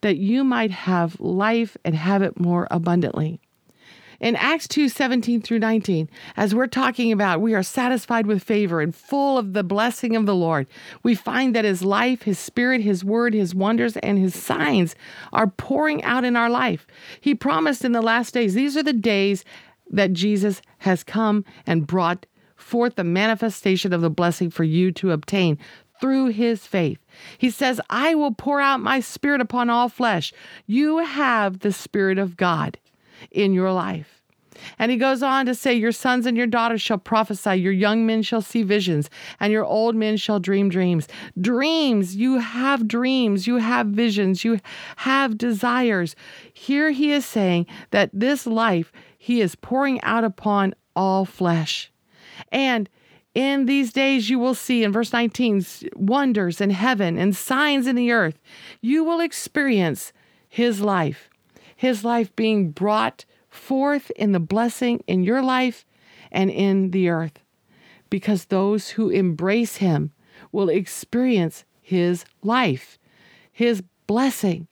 that 0.02 0.18
you 0.18 0.44
might 0.44 0.72
have 0.72 1.20
life 1.20 1.78
and 1.86 1.96
have 1.96 2.22
it 2.22 2.40
more 2.40 2.68
abundantly. 2.70 3.41
In 4.22 4.36
Acts 4.36 4.68
2 4.68 4.88
17 4.88 5.42
through 5.42 5.58
19, 5.58 6.08
as 6.38 6.54
we're 6.54 6.68
talking 6.68 7.12
about, 7.12 7.42
we 7.42 7.56
are 7.56 7.64
satisfied 7.64 8.28
with 8.28 8.44
favor 8.44 8.80
and 8.80 8.96
full 8.96 9.40
of 9.40 9.54
the 9.54 9.64
blessing 9.64 10.16
of 10.16 10.28
the 10.28 10.36
Lord. 10.36 10.68
We 11.02 11.16
find 11.16 11.56
that 11.56 11.66
His 11.66 11.82
life, 11.82 12.22
His 12.22 12.38
Spirit, 12.38 12.82
His 12.82 13.04
Word, 13.04 13.34
His 13.34 13.56
wonders, 13.56 13.98
and 13.98 14.20
His 14.20 14.36
signs 14.36 14.96
are 15.34 15.48
pouring 15.48 16.04
out 16.04 16.24
in 16.24 16.36
our 16.36 16.52
life. 16.52 16.86
He 17.20 17.34
promised 17.34 17.84
in 17.84 17.94
the 17.94 18.02
last 18.02 18.36
days, 18.36 18.54
these 18.54 18.78
are 18.78 18.84
the 18.84 18.94
days 18.94 19.44
that 19.90 20.14
Jesus 20.14 20.62
has 20.78 21.04
come 21.04 21.44
and 21.66 21.88
brought 21.88 22.28
forth 22.56 22.98
the 22.98 23.04
manifestation 23.04 23.92
of 23.92 24.02
the 24.02 24.12
blessing 24.12 24.52
for 24.52 24.64
you 24.64 24.92
to 24.92 25.12
obtain 25.12 25.58
through 26.00 26.28
his 26.28 26.68
faith. 26.68 27.00
He 27.40 27.50
says, 27.50 27.82
I 27.90 28.14
will 28.14 28.34
pour 28.34 28.62
out 28.62 28.82
my 28.82 29.00
spirit 29.00 29.42
upon 29.42 29.72
all 29.72 29.90
flesh. 29.90 30.32
You 30.68 31.00
have 31.00 31.60
the 31.60 31.74
spirit 31.74 32.20
of 32.20 32.38
God 32.38 32.78
in 33.30 33.54
your 33.54 33.72
life. 33.72 34.22
And 34.78 34.92
he 34.92 34.98
goes 34.98 35.24
on 35.24 35.46
to 35.46 35.56
say, 35.56 35.74
Your 35.74 35.92
sons 35.92 36.26
and 36.26 36.38
your 36.38 36.48
daughters 36.48 36.82
shall 36.82 36.98
prophesy, 36.98 37.56
your 37.56 37.72
young 37.72 38.06
men 38.06 38.22
shall 38.22 38.42
see 38.42 38.64
visions, 38.64 39.10
and 39.40 39.52
your 39.52 39.66
old 39.66 39.96
men 39.96 40.18
shall 40.18 40.40
dream 40.40 40.70
dreams. 40.70 41.08
Dreams, 41.40 42.16
you 42.16 42.40
have 42.40 42.88
dreams, 42.88 43.48
you 43.48 43.58
have 43.58 43.88
visions, 43.88 44.44
you 44.44 44.60
have 44.98 45.38
desires. 45.38 46.16
Here 46.54 46.92
he 46.92 47.12
is 47.12 47.26
saying 47.26 47.68
that 47.92 48.10
this 48.14 48.46
life 48.46 48.92
he 49.18 49.42
is 49.42 49.56
pouring 49.56 50.02
out 50.02 50.24
upon 50.24 50.74
all 50.96 51.26
flesh. 51.26 51.92
And 52.52 52.90
in 53.34 53.66
these 53.66 53.94
days 53.94 54.30
you 54.30 54.40
will 54.40 54.56
see, 54.56 54.84
in 54.84 54.92
verse 54.92 55.14
19, 55.14 55.66
wonders 55.96 56.60
in 56.60 56.72
heaven 56.72 57.18
and 57.18 57.36
signs 57.36 57.88
in 57.88 57.96
the 57.96 58.12
earth. 58.12 58.40
You 58.82 59.04
will 59.04 59.20
experience 59.20 60.12
his 60.50 60.82
life, 60.82 61.30
his 61.82 62.06
life 62.06 62.36
being 62.36 62.70
brought 62.70 63.26
forth 63.50 64.12
in 64.12 64.34
the 64.34 64.40
blessing 64.40 65.04
in 65.08 65.24
your 65.24 65.42
life 65.42 65.84
and 66.32 66.52
in 66.52 66.92
the 66.92 67.10
earth, 67.10 67.40
because 68.12 68.46
those 68.46 68.90
who 68.90 69.10
embrace 69.10 69.78
Him 69.78 70.12
will 70.52 70.70
experience 70.70 71.66
His 71.82 72.24
life, 72.44 73.00
His 73.52 73.82
blessing. 74.06 74.68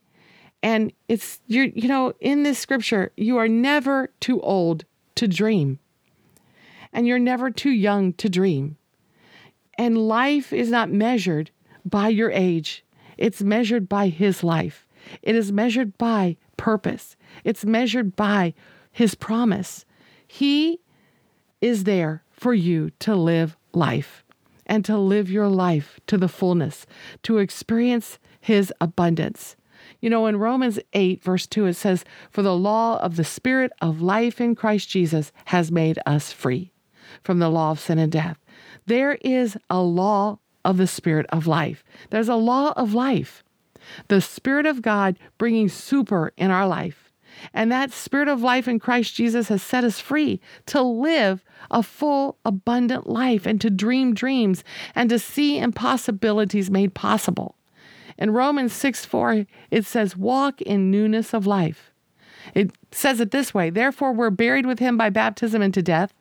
And 0.61 0.93
it's, 1.07 1.39
you're 1.47 1.65
you 1.73 1.87
know, 1.87 2.13
in 2.19 2.43
this 2.43 2.59
scripture, 2.59 3.11
you 3.17 3.37
are 3.37 3.47
never 3.47 4.11
too 4.19 4.39
old 4.41 4.85
to 5.15 5.27
dream, 5.27 5.79
and 6.93 7.07
you're 7.07 7.17
never 7.17 7.49
too 7.49 7.71
young 7.71 8.13
to 8.21 8.29
dream. 8.29 8.77
And 9.79 9.97
life 9.97 10.53
is 10.53 10.69
not 10.69 10.91
measured 10.91 11.49
by 11.83 12.09
your 12.09 12.29
age, 12.29 12.85
it's 13.17 13.41
measured 13.41 13.89
by 13.89 14.09
His 14.09 14.43
life. 14.43 14.85
It 15.23 15.33
is 15.33 15.51
measured 15.51 15.97
by 15.97 16.37
purpose. 16.59 17.15
It's 17.45 17.63
measured 17.63 18.17
by 18.17 18.53
his 18.91 19.15
promise. 19.15 19.85
He 20.27 20.81
is 21.61 21.85
there 21.85 22.23
for 22.31 22.53
you 22.53 22.91
to 22.99 23.15
live 23.15 23.57
life 23.73 24.25
and 24.65 24.83
to 24.85 24.97
live 24.97 25.31
your 25.31 25.47
life 25.47 25.99
to 26.07 26.17
the 26.17 26.27
fullness, 26.27 26.85
to 27.23 27.37
experience 27.37 28.19
his 28.41 28.73
abundance. 28.81 29.55
You 30.01 30.09
know, 30.09 30.27
in 30.27 30.37
Romans 30.37 30.79
8, 30.93 31.23
verse 31.23 31.47
2, 31.47 31.65
it 31.67 31.73
says, 31.75 32.03
For 32.29 32.41
the 32.41 32.55
law 32.55 32.99
of 32.99 33.15
the 33.15 33.23
Spirit 33.23 33.71
of 33.81 34.01
life 34.01 34.41
in 34.41 34.53
Christ 34.53 34.89
Jesus 34.89 35.31
has 35.45 35.71
made 35.71 35.97
us 36.05 36.33
free 36.33 36.71
from 37.23 37.39
the 37.39 37.49
law 37.49 37.71
of 37.71 37.79
sin 37.79 37.97
and 37.97 38.11
death. 38.11 38.37
There 38.85 39.13
is 39.21 39.57
a 39.69 39.81
law 39.81 40.39
of 40.65 40.75
the 40.75 40.87
Spirit 40.87 41.25
of 41.29 41.47
life. 41.47 41.85
There's 42.09 42.29
a 42.29 42.35
law 42.35 42.73
of 42.75 42.93
life. 42.93 43.43
The 44.07 44.21
Spirit 44.21 44.65
of 44.65 44.81
God 44.81 45.17
bringing 45.37 45.69
super 45.69 46.33
in 46.37 46.51
our 46.51 46.67
life 46.67 47.09
and 47.53 47.71
that 47.71 47.91
spirit 47.91 48.27
of 48.27 48.41
life 48.41 48.67
in 48.67 48.79
Christ 48.79 49.15
Jesus 49.15 49.47
has 49.49 49.61
set 49.61 49.83
us 49.83 49.99
free 49.99 50.39
to 50.67 50.81
live 50.81 51.43
a 51.71 51.83
full, 51.83 52.37
abundant 52.45 53.07
life 53.07 53.45
and 53.45 53.59
to 53.61 53.69
dream 53.69 54.13
dreams 54.13 54.63
and 54.95 55.09
to 55.09 55.19
see 55.19 55.57
impossibilities 55.57 56.69
made 56.69 56.93
possible. 56.93 57.55
In 58.17 58.31
Romans 58.31 58.73
6 58.73 59.05
4, 59.05 59.45
it 59.71 59.85
says, 59.85 60.17
Walk 60.17 60.61
in 60.61 60.91
newness 60.91 61.33
of 61.33 61.47
life. 61.47 61.91
It 62.53 62.71
says 62.91 63.19
it 63.19 63.31
this 63.31 63.53
way 63.53 63.69
Therefore, 63.69 64.11
we're 64.11 64.29
buried 64.29 64.65
with 64.65 64.79
him 64.79 64.97
by 64.97 65.09
baptism 65.09 65.61
into 65.61 65.81
death, 65.81 66.13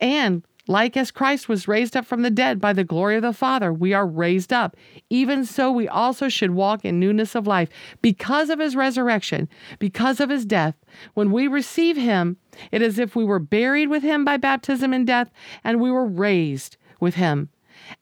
and 0.00 0.44
like 0.68 0.96
as 0.96 1.10
Christ 1.10 1.48
was 1.48 1.66
raised 1.66 1.96
up 1.96 2.04
from 2.04 2.22
the 2.22 2.30
dead 2.30 2.60
by 2.60 2.72
the 2.72 2.84
glory 2.84 3.16
of 3.16 3.22
the 3.22 3.32
Father, 3.32 3.72
we 3.72 3.94
are 3.94 4.06
raised 4.06 4.52
up. 4.52 4.76
Even 5.10 5.44
so, 5.44 5.72
we 5.72 5.88
also 5.88 6.28
should 6.28 6.50
walk 6.50 6.84
in 6.84 7.00
newness 7.00 7.34
of 7.34 7.46
life. 7.46 7.70
Because 8.02 8.50
of 8.50 8.60
his 8.60 8.76
resurrection, 8.76 9.48
because 9.78 10.20
of 10.20 10.30
his 10.30 10.44
death, 10.44 10.74
when 11.14 11.32
we 11.32 11.48
receive 11.48 11.96
him, 11.96 12.36
it 12.70 12.82
is 12.82 12.94
as 12.94 12.98
if 12.98 13.16
we 13.16 13.24
were 13.24 13.38
buried 13.38 13.88
with 13.88 14.02
him 14.02 14.24
by 14.24 14.36
baptism 14.36 14.92
in 14.92 15.04
death, 15.04 15.30
and 15.64 15.80
we 15.80 15.90
were 15.90 16.06
raised 16.06 16.76
with 17.00 17.14
him. 17.14 17.48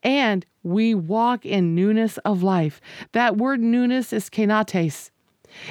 And 0.03 0.45
we 0.63 0.95
walk 0.95 1.47
in 1.47 1.75
newness 1.75 2.19
of 2.19 2.43
life. 2.43 2.81
That 3.13 3.37
word 3.37 3.61
newness 3.61 4.13
is 4.13 4.29
kainotes. 4.29 5.11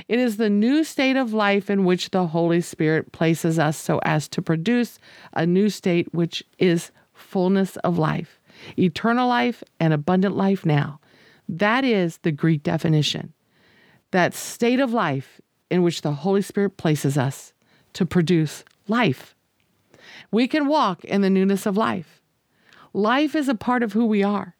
It 0.07 0.19
is 0.19 0.37
the 0.37 0.49
new 0.49 0.83
state 0.83 1.15
of 1.15 1.33
life 1.33 1.69
in 1.69 1.85
which 1.85 2.11
the 2.11 2.27
Holy 2.27 2.61
Spirit 2.61 3.11
places 3.11 3.59
us 3.59 3.77
so 3.77 3.99
as 4.03 4.27
to 4.29 4.41
produce 4.41 4.99
a 5.33 5.45
new 5.45 5.69
state 5.69 6.13
which 6.13 6.43
is 6.57 6.91
fullness 7.13 7.77
of 7.77 7.97
life, 7.97 8.39
eternal 8.77 9.27
life, 9.27 9.63
and 9.79 9.93
abundant 9.93 10.35
life 10.35 10.65
now. 10.65 10.99
That 11.47 11.83
is 11.83 12.17
the 12.19 12.31
Greek 12.31 12.63
definition. 12.63 13.33
That 14.11 14.33
state 14.33 14.79
of 14.79 14.93
life 14.93 15.41
in 15.69 15.83
which 15.83 16.01
the 16.01 16.13
Holy 16.13 16.41
Spirit 16.41 16.77
places 16.77 17.17
us 17.17 17.53
to 17.93 18.05
produce 18.05 18.63
life. 18.87 19.35
We 20.31 20.47
can 20.47 20.67
walk 20.67 21.03
in 21.03 21.21
the 21.21 21.29
newness 21.29 21.65
of 21.65 21.77
life. 21.77 22.21
Life 22.93 23.35
is 23.35 23.49
a 23.49 23.55
part 23.55 23.83
of 23.83 23.93
who 23.93 24.05
we 24.05 24.23
are. 24.23 24.54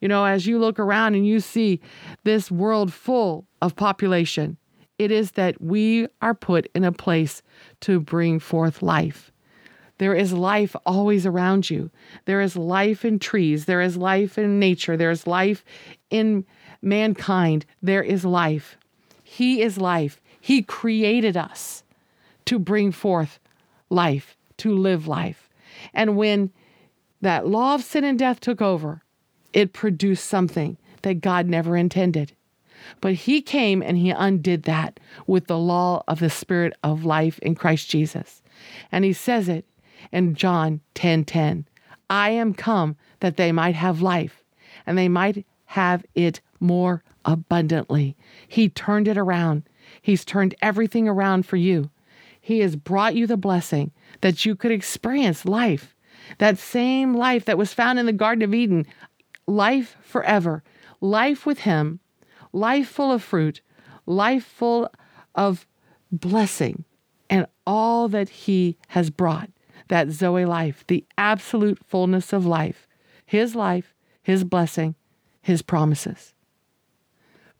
You 0.00 0.08
know, 0.08 0.24
as 0.24 0.46
you 0.46 0.58
look 0.58 0.78
around 0.78 1.14
and 1.14 1.26
you 1.26 1.40
see 1.40 1.80
this 2.24 2.50
world 2.50 2.92
full 2.92 3.46
of 3.62 3.76
population, 3.76 4.56
it 4.98 5.10
is 5.10 5.32
that 5.32 5.60
we 5.60 6.06
are 6.22 6.34
put 6.34 6.68
in 6.74 6.84
a 6.84 6.92
place 6.92 7.42
to 7.80 8.00
bring 8.00 8.38
forth 8.38 8.82
life. 8.82 9.32
There 9.98 10.14
is 10.14 10.32
life 10.32 10.74
always 10.84 11.24
around 11.24 11.70
you. 11.70 11.90
There 12.24 12.40
is 12.40 12.56
life 12.56 13.04
in 13.04 13.18
trees. 13.18 13.66
There 13.66 13.80
is 13.80 13.96
life 13.96 14.38
in 14.38 14.58
nature. 14.58 14.96
There 14.96 15.10
is 15.10 15.26
life 15.26 15.64
in 16.10 16.44
mankind. 16.82 17.64
There 17.80 18.02
is 18.02 18.24
life. 18.24 18.76
He 19.22 19.62
is 19.62 19.78
life. 19.78 20.20
He 20.40 20.62
created 20.62 21.36
us 21.36 21.84
to 22.46 22.58
bring 22.58 22.92
forth 22.92 23.38
life, 23.88 24.36
to 24.58 24.76
live 24.76 25.06
life. 25.06 25.48
And 25.92 26.16
when 26.16 26.50
that 27.20 27.46
law 27.46 27.74
of 27.74 27.82
sin 27.82 28.04
and 28.04 28.18
death 28.18 28.40
took 28.40 28.60
over, 28.60 29.02
it 29.54 29.72
produced 29.72 30.26
something 30.26 30.76
that 31.02 31.22
God 31.22 31.46
never 31.46 31.76
intended. 31.76 32.32
But 33.00 33.14
he 33.14 33.40
came 33.40 33.82
and 33.82 33.96
he 33.96 34.10
undid 34.10 34.64
that 34.64 35.00
with 35.26 35.46
the 35.46 35.58
law 35.58 36.02
of 36.06 36.20
the 36.20 36.28
spirit 36.28 36.74
of 36.82 37.04
life 37.04 37.38
in 37.38 37.54
Christ 37.54 37.88
Jesus. 37.88 38.42
And 38.92 39.04
he 39.04 39.14
says 39.14 39.48
it 39.48 39.64
in 40.12 40.34
John 40.34 40.80
10:10. 40.94 41.24
10, 41.24 41.24
10, 41.24 41.68
I 42.10 42.30
am 42.30 42.52
come 42.52 42.96
that 43.20 43.36
they 43.36 43.52
might 43.52 43.74
have 43.74 44.02
life 44.02 44.42
and 44.86 44.98
they 44.98 45.08
might 45.08 45.46
have 45.66 46.04
it 46.14 46.40
more 46.60 47.02
abundantly. 47.24 48.16
He 48.46 48.68
turned 48.68 49.08
it 49.08 49.16
around. 49.16 49.62
He's 50.02 50.24
turned 50.24 50.54
everything 50.60 51.08
around 51.08 51.46
for 51.46 51.56
you. 51.56 51.90
He 52.40 52.60
has 52.60 52.76
brought 52.76 53.14
you 53.14 53.26
the 53.26 53.36
blessing 53.36 53.92
that 54.20 54.44
you 54.44 54.54
could 54.54 54.70
experience 54.70 55.46
life. 55.46 55.94
That 56.38 56.58
same 56.58 57.14
life 57.14 57.44
that 57.46 57.58
was 57.58 57.72
found 57.72 57.98
in 57.98 58.06
the 58.06 58.12
Garden 58.12 58.42
of 58.42 58.54
Eden, 58.54 58.86
life 59.46 59.96
forever, 60.00 60.62
life 61.00 61.46
with 61.46 61.60
Him, 61.60 62.00
life 62.52 62.88
full 62.88 63.12
of 63.12 63.22
fruit, 63.22 63.60
life 64.06 64.44
full 64.44 64.88
of 65.34 65.66
blessing, 66.10 66.84
and 67.28 67.46
all 67.66 68.08
that 68.08 68.28
He 68.28 68.76
has 68.88 69.10
brought. 69.10 69.50
That 69.88 70.10
Zoe 70.10 70.46
life, 70.46 70.82
the 70.86 71.04
absolute 71.18 71.78
fullness 71.86 72.32
of 72.32 72.46
life, 72.46 72.88
His 73.26 73.54
life, 73.54 73.94
His 74.22 74.42
blessing, 74.42 74.94
His 75.42 75.60
promises. 75.60 76.32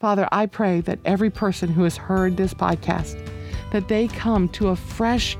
Father, 0.01 0.27
I 0.33 0.47
pray 0.47 0.81
that 0.83 1.01
every 1.05 1.31
person 1.31 1.69
who 1.69 1.83
has 1.83 1.97
heard 1.97 2.37
this 2.37 2.55
podcast, 2.55 3.19
that 3.73 3.89
they 3.89 4.09
come 4.09 4.49
to 4.51 4.69
a 4.69 4.77
fresh, 4.77 5.37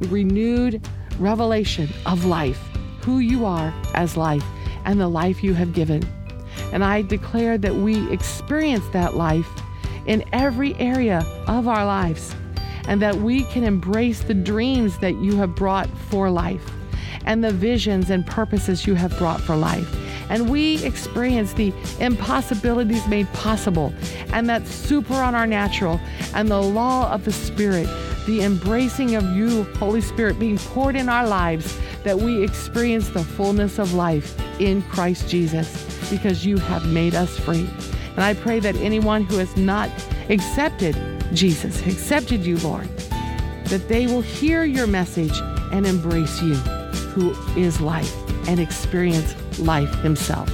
renewed 0.00 0.86
revelation 1.18 1.88
of 2.06 2.24
life, 2.24 2.60
who 3.02 3.18
you 3.18 3.44
are 3.44 3.72
as 3.94 4.16
life, 4.16 4.44
and 4.90 5.00
the 5.00 5.08
life 5.08 5.44
you 5.44 5.54
have 5.54 5.72
given. 5.72 6.02
And 6.72 6.84
I 6.84 7.02
declare 7.02 7.56
that 7.58 7.76
we 7.76 8.10
experience 8.12 8.84
that 8.88 9.14
life 9.14 9.48
in 10.06 10.24
every 10.32 10.74
area 10.80 11.24
of 11.46 11.68
our 11.68 11.86
lives 11.86 12.34
and 12.88 13.00
that 13.00 13.14
we 13.14 13.44
can 13.44 13.62
embrace 13.62 14.20
the 14.20 14.34
dreams 14.34 14.98
that 14.98 15.14
you 15.14 15.36
have 15.36 15.54
brought 15.54 15.88
for 16.08 16.28
life 16.28 16.72
and 17.24 17.44
the 17.44 17.52
visions 17.52 18.10
and 18.10 18.26
purposes 18.26 18.84
you 18.84 18.96
have 18.96 19.16
brought 19.16 19.40
for 19.40 19.54
life. 19.54 19.88
And 20.28 20.50
we 20.50 20.84
experience 20.84 21.52
the 21.52 21.72
impossibilities 22.00 23.06
made 23.06 23.32
possible 23.32 23.94
and 24.32 24.48
that 24.48 24.66
super 24.66 25.14
on 25.14 25.36
our 25.36 25.46
natural 25.46 26.00
and 26.34 26.50
the 26.50 26.60
law 26.60 27.12
of 27.12 27.24
the 27.24 27.32
Spirit, 27.32 27.88
the 28.26 28.42
embracing 28.42 29.14
of 29.14 29.24
you, 29.36 29.62
Holy 29.74 30.00
Spirit, 30.00 30.40
being 30.40 30.58
poured 30.58 30.96
in 30.96 31.08
our 31.08 31.28
lives, 31.28 31.78
that 32.02 32.18
we 32.18 32.42
experience 32.42 33.08
the 33.10 33.22
fullness 33.22 33.78
of 33.78 33.94
life 33.94 34.36
in 34.60 34.82
Christ 34.82 35.28
Jesus 35.28 36.08
because 36.10 36.44
you 36.46 36.58
have 36.58 36.86
made 36.86 37.14
us 37.14 37.38
free. 37.38 37.68
And 38.14 38.20
I 38.20 38.34
pray 38.34 38.60
that 38.60 38.76
anyone 38.76 39.22
who 39.24 39.38
has 39.38 39.56
not 39.56 39.90
accepted 40.28 40.96
Jesus, 41.32 41.84
accepted 41.86 42.44
you, 42.44 42.58
Lord, 42.58 42.88
that 43.66 43.88
they 43.88 44.06
will 44.06 44.20
hear 44.22 44.64
your 44.64 44.86
message 44.86 45.36
and 45.72 45.86
embrace 45.86 46.40
you. 46.42 46.54
who 47.10 47.32
is 47.56 47.80
life 47.80 48.14
and 48.48 48.60
experience 48.60 49.34
life 49.58 49.92
himself. 49.96 50.48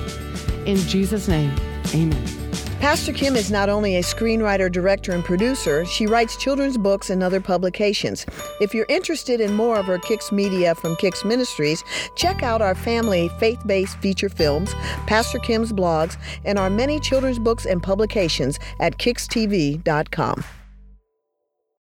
In 0.66 0.77
Jesus' 0.77 1.29
name, 1.29 1.55
amen. 1.95 2.45
Pastor 2.81 3.12
Kim 3.12 3.37
is 3.37 3.51
not 3.51 3.69
only 3.69 3.97
a 3.97 4.03
screenwriter, 4.03 4.71
director, 4.71 5.12
and 5.12 5.25
producer, 5.25 5.85
she 5.87 6.07
writes 6.07 6.37
children's 6.37 6.77
books 6.77 7.09
and 7.09 7.23
other 7.23 7.41
publications. 7.41 8.27
If 8.61 8.75
you're 8.75 8.87
interested 8.89 9.41
in 9.41 9.55
more 9.55 9.79
of 9.79 9.87
her 9.87 9.99
Kicks 9.99 10.31
media 10.31 10.75
from 10.75 10.95
Kicks 10.97 11.25
Ministries, 11.25 11.83
check 12.17 12.43
out 12.43 12.61
our 12.61 12.75
family 12.75 13.31
faith 13.41 13.61
based 13.67 13.99
feature 13.99 14.29
films, 14.29 14.75
Pastor 15.07 15.39
Kim's 15.39 15.73
blogs, 15.73 16.17
and 16.45 16.59
our 16.59 16.71
many 16.71 17.01
children's 17.01 17.39
books 17.39 17.65
and 17.65 17.83
publications 17.83 18.59
at 18.79 18.99
kickstv.com. 18.99 20.45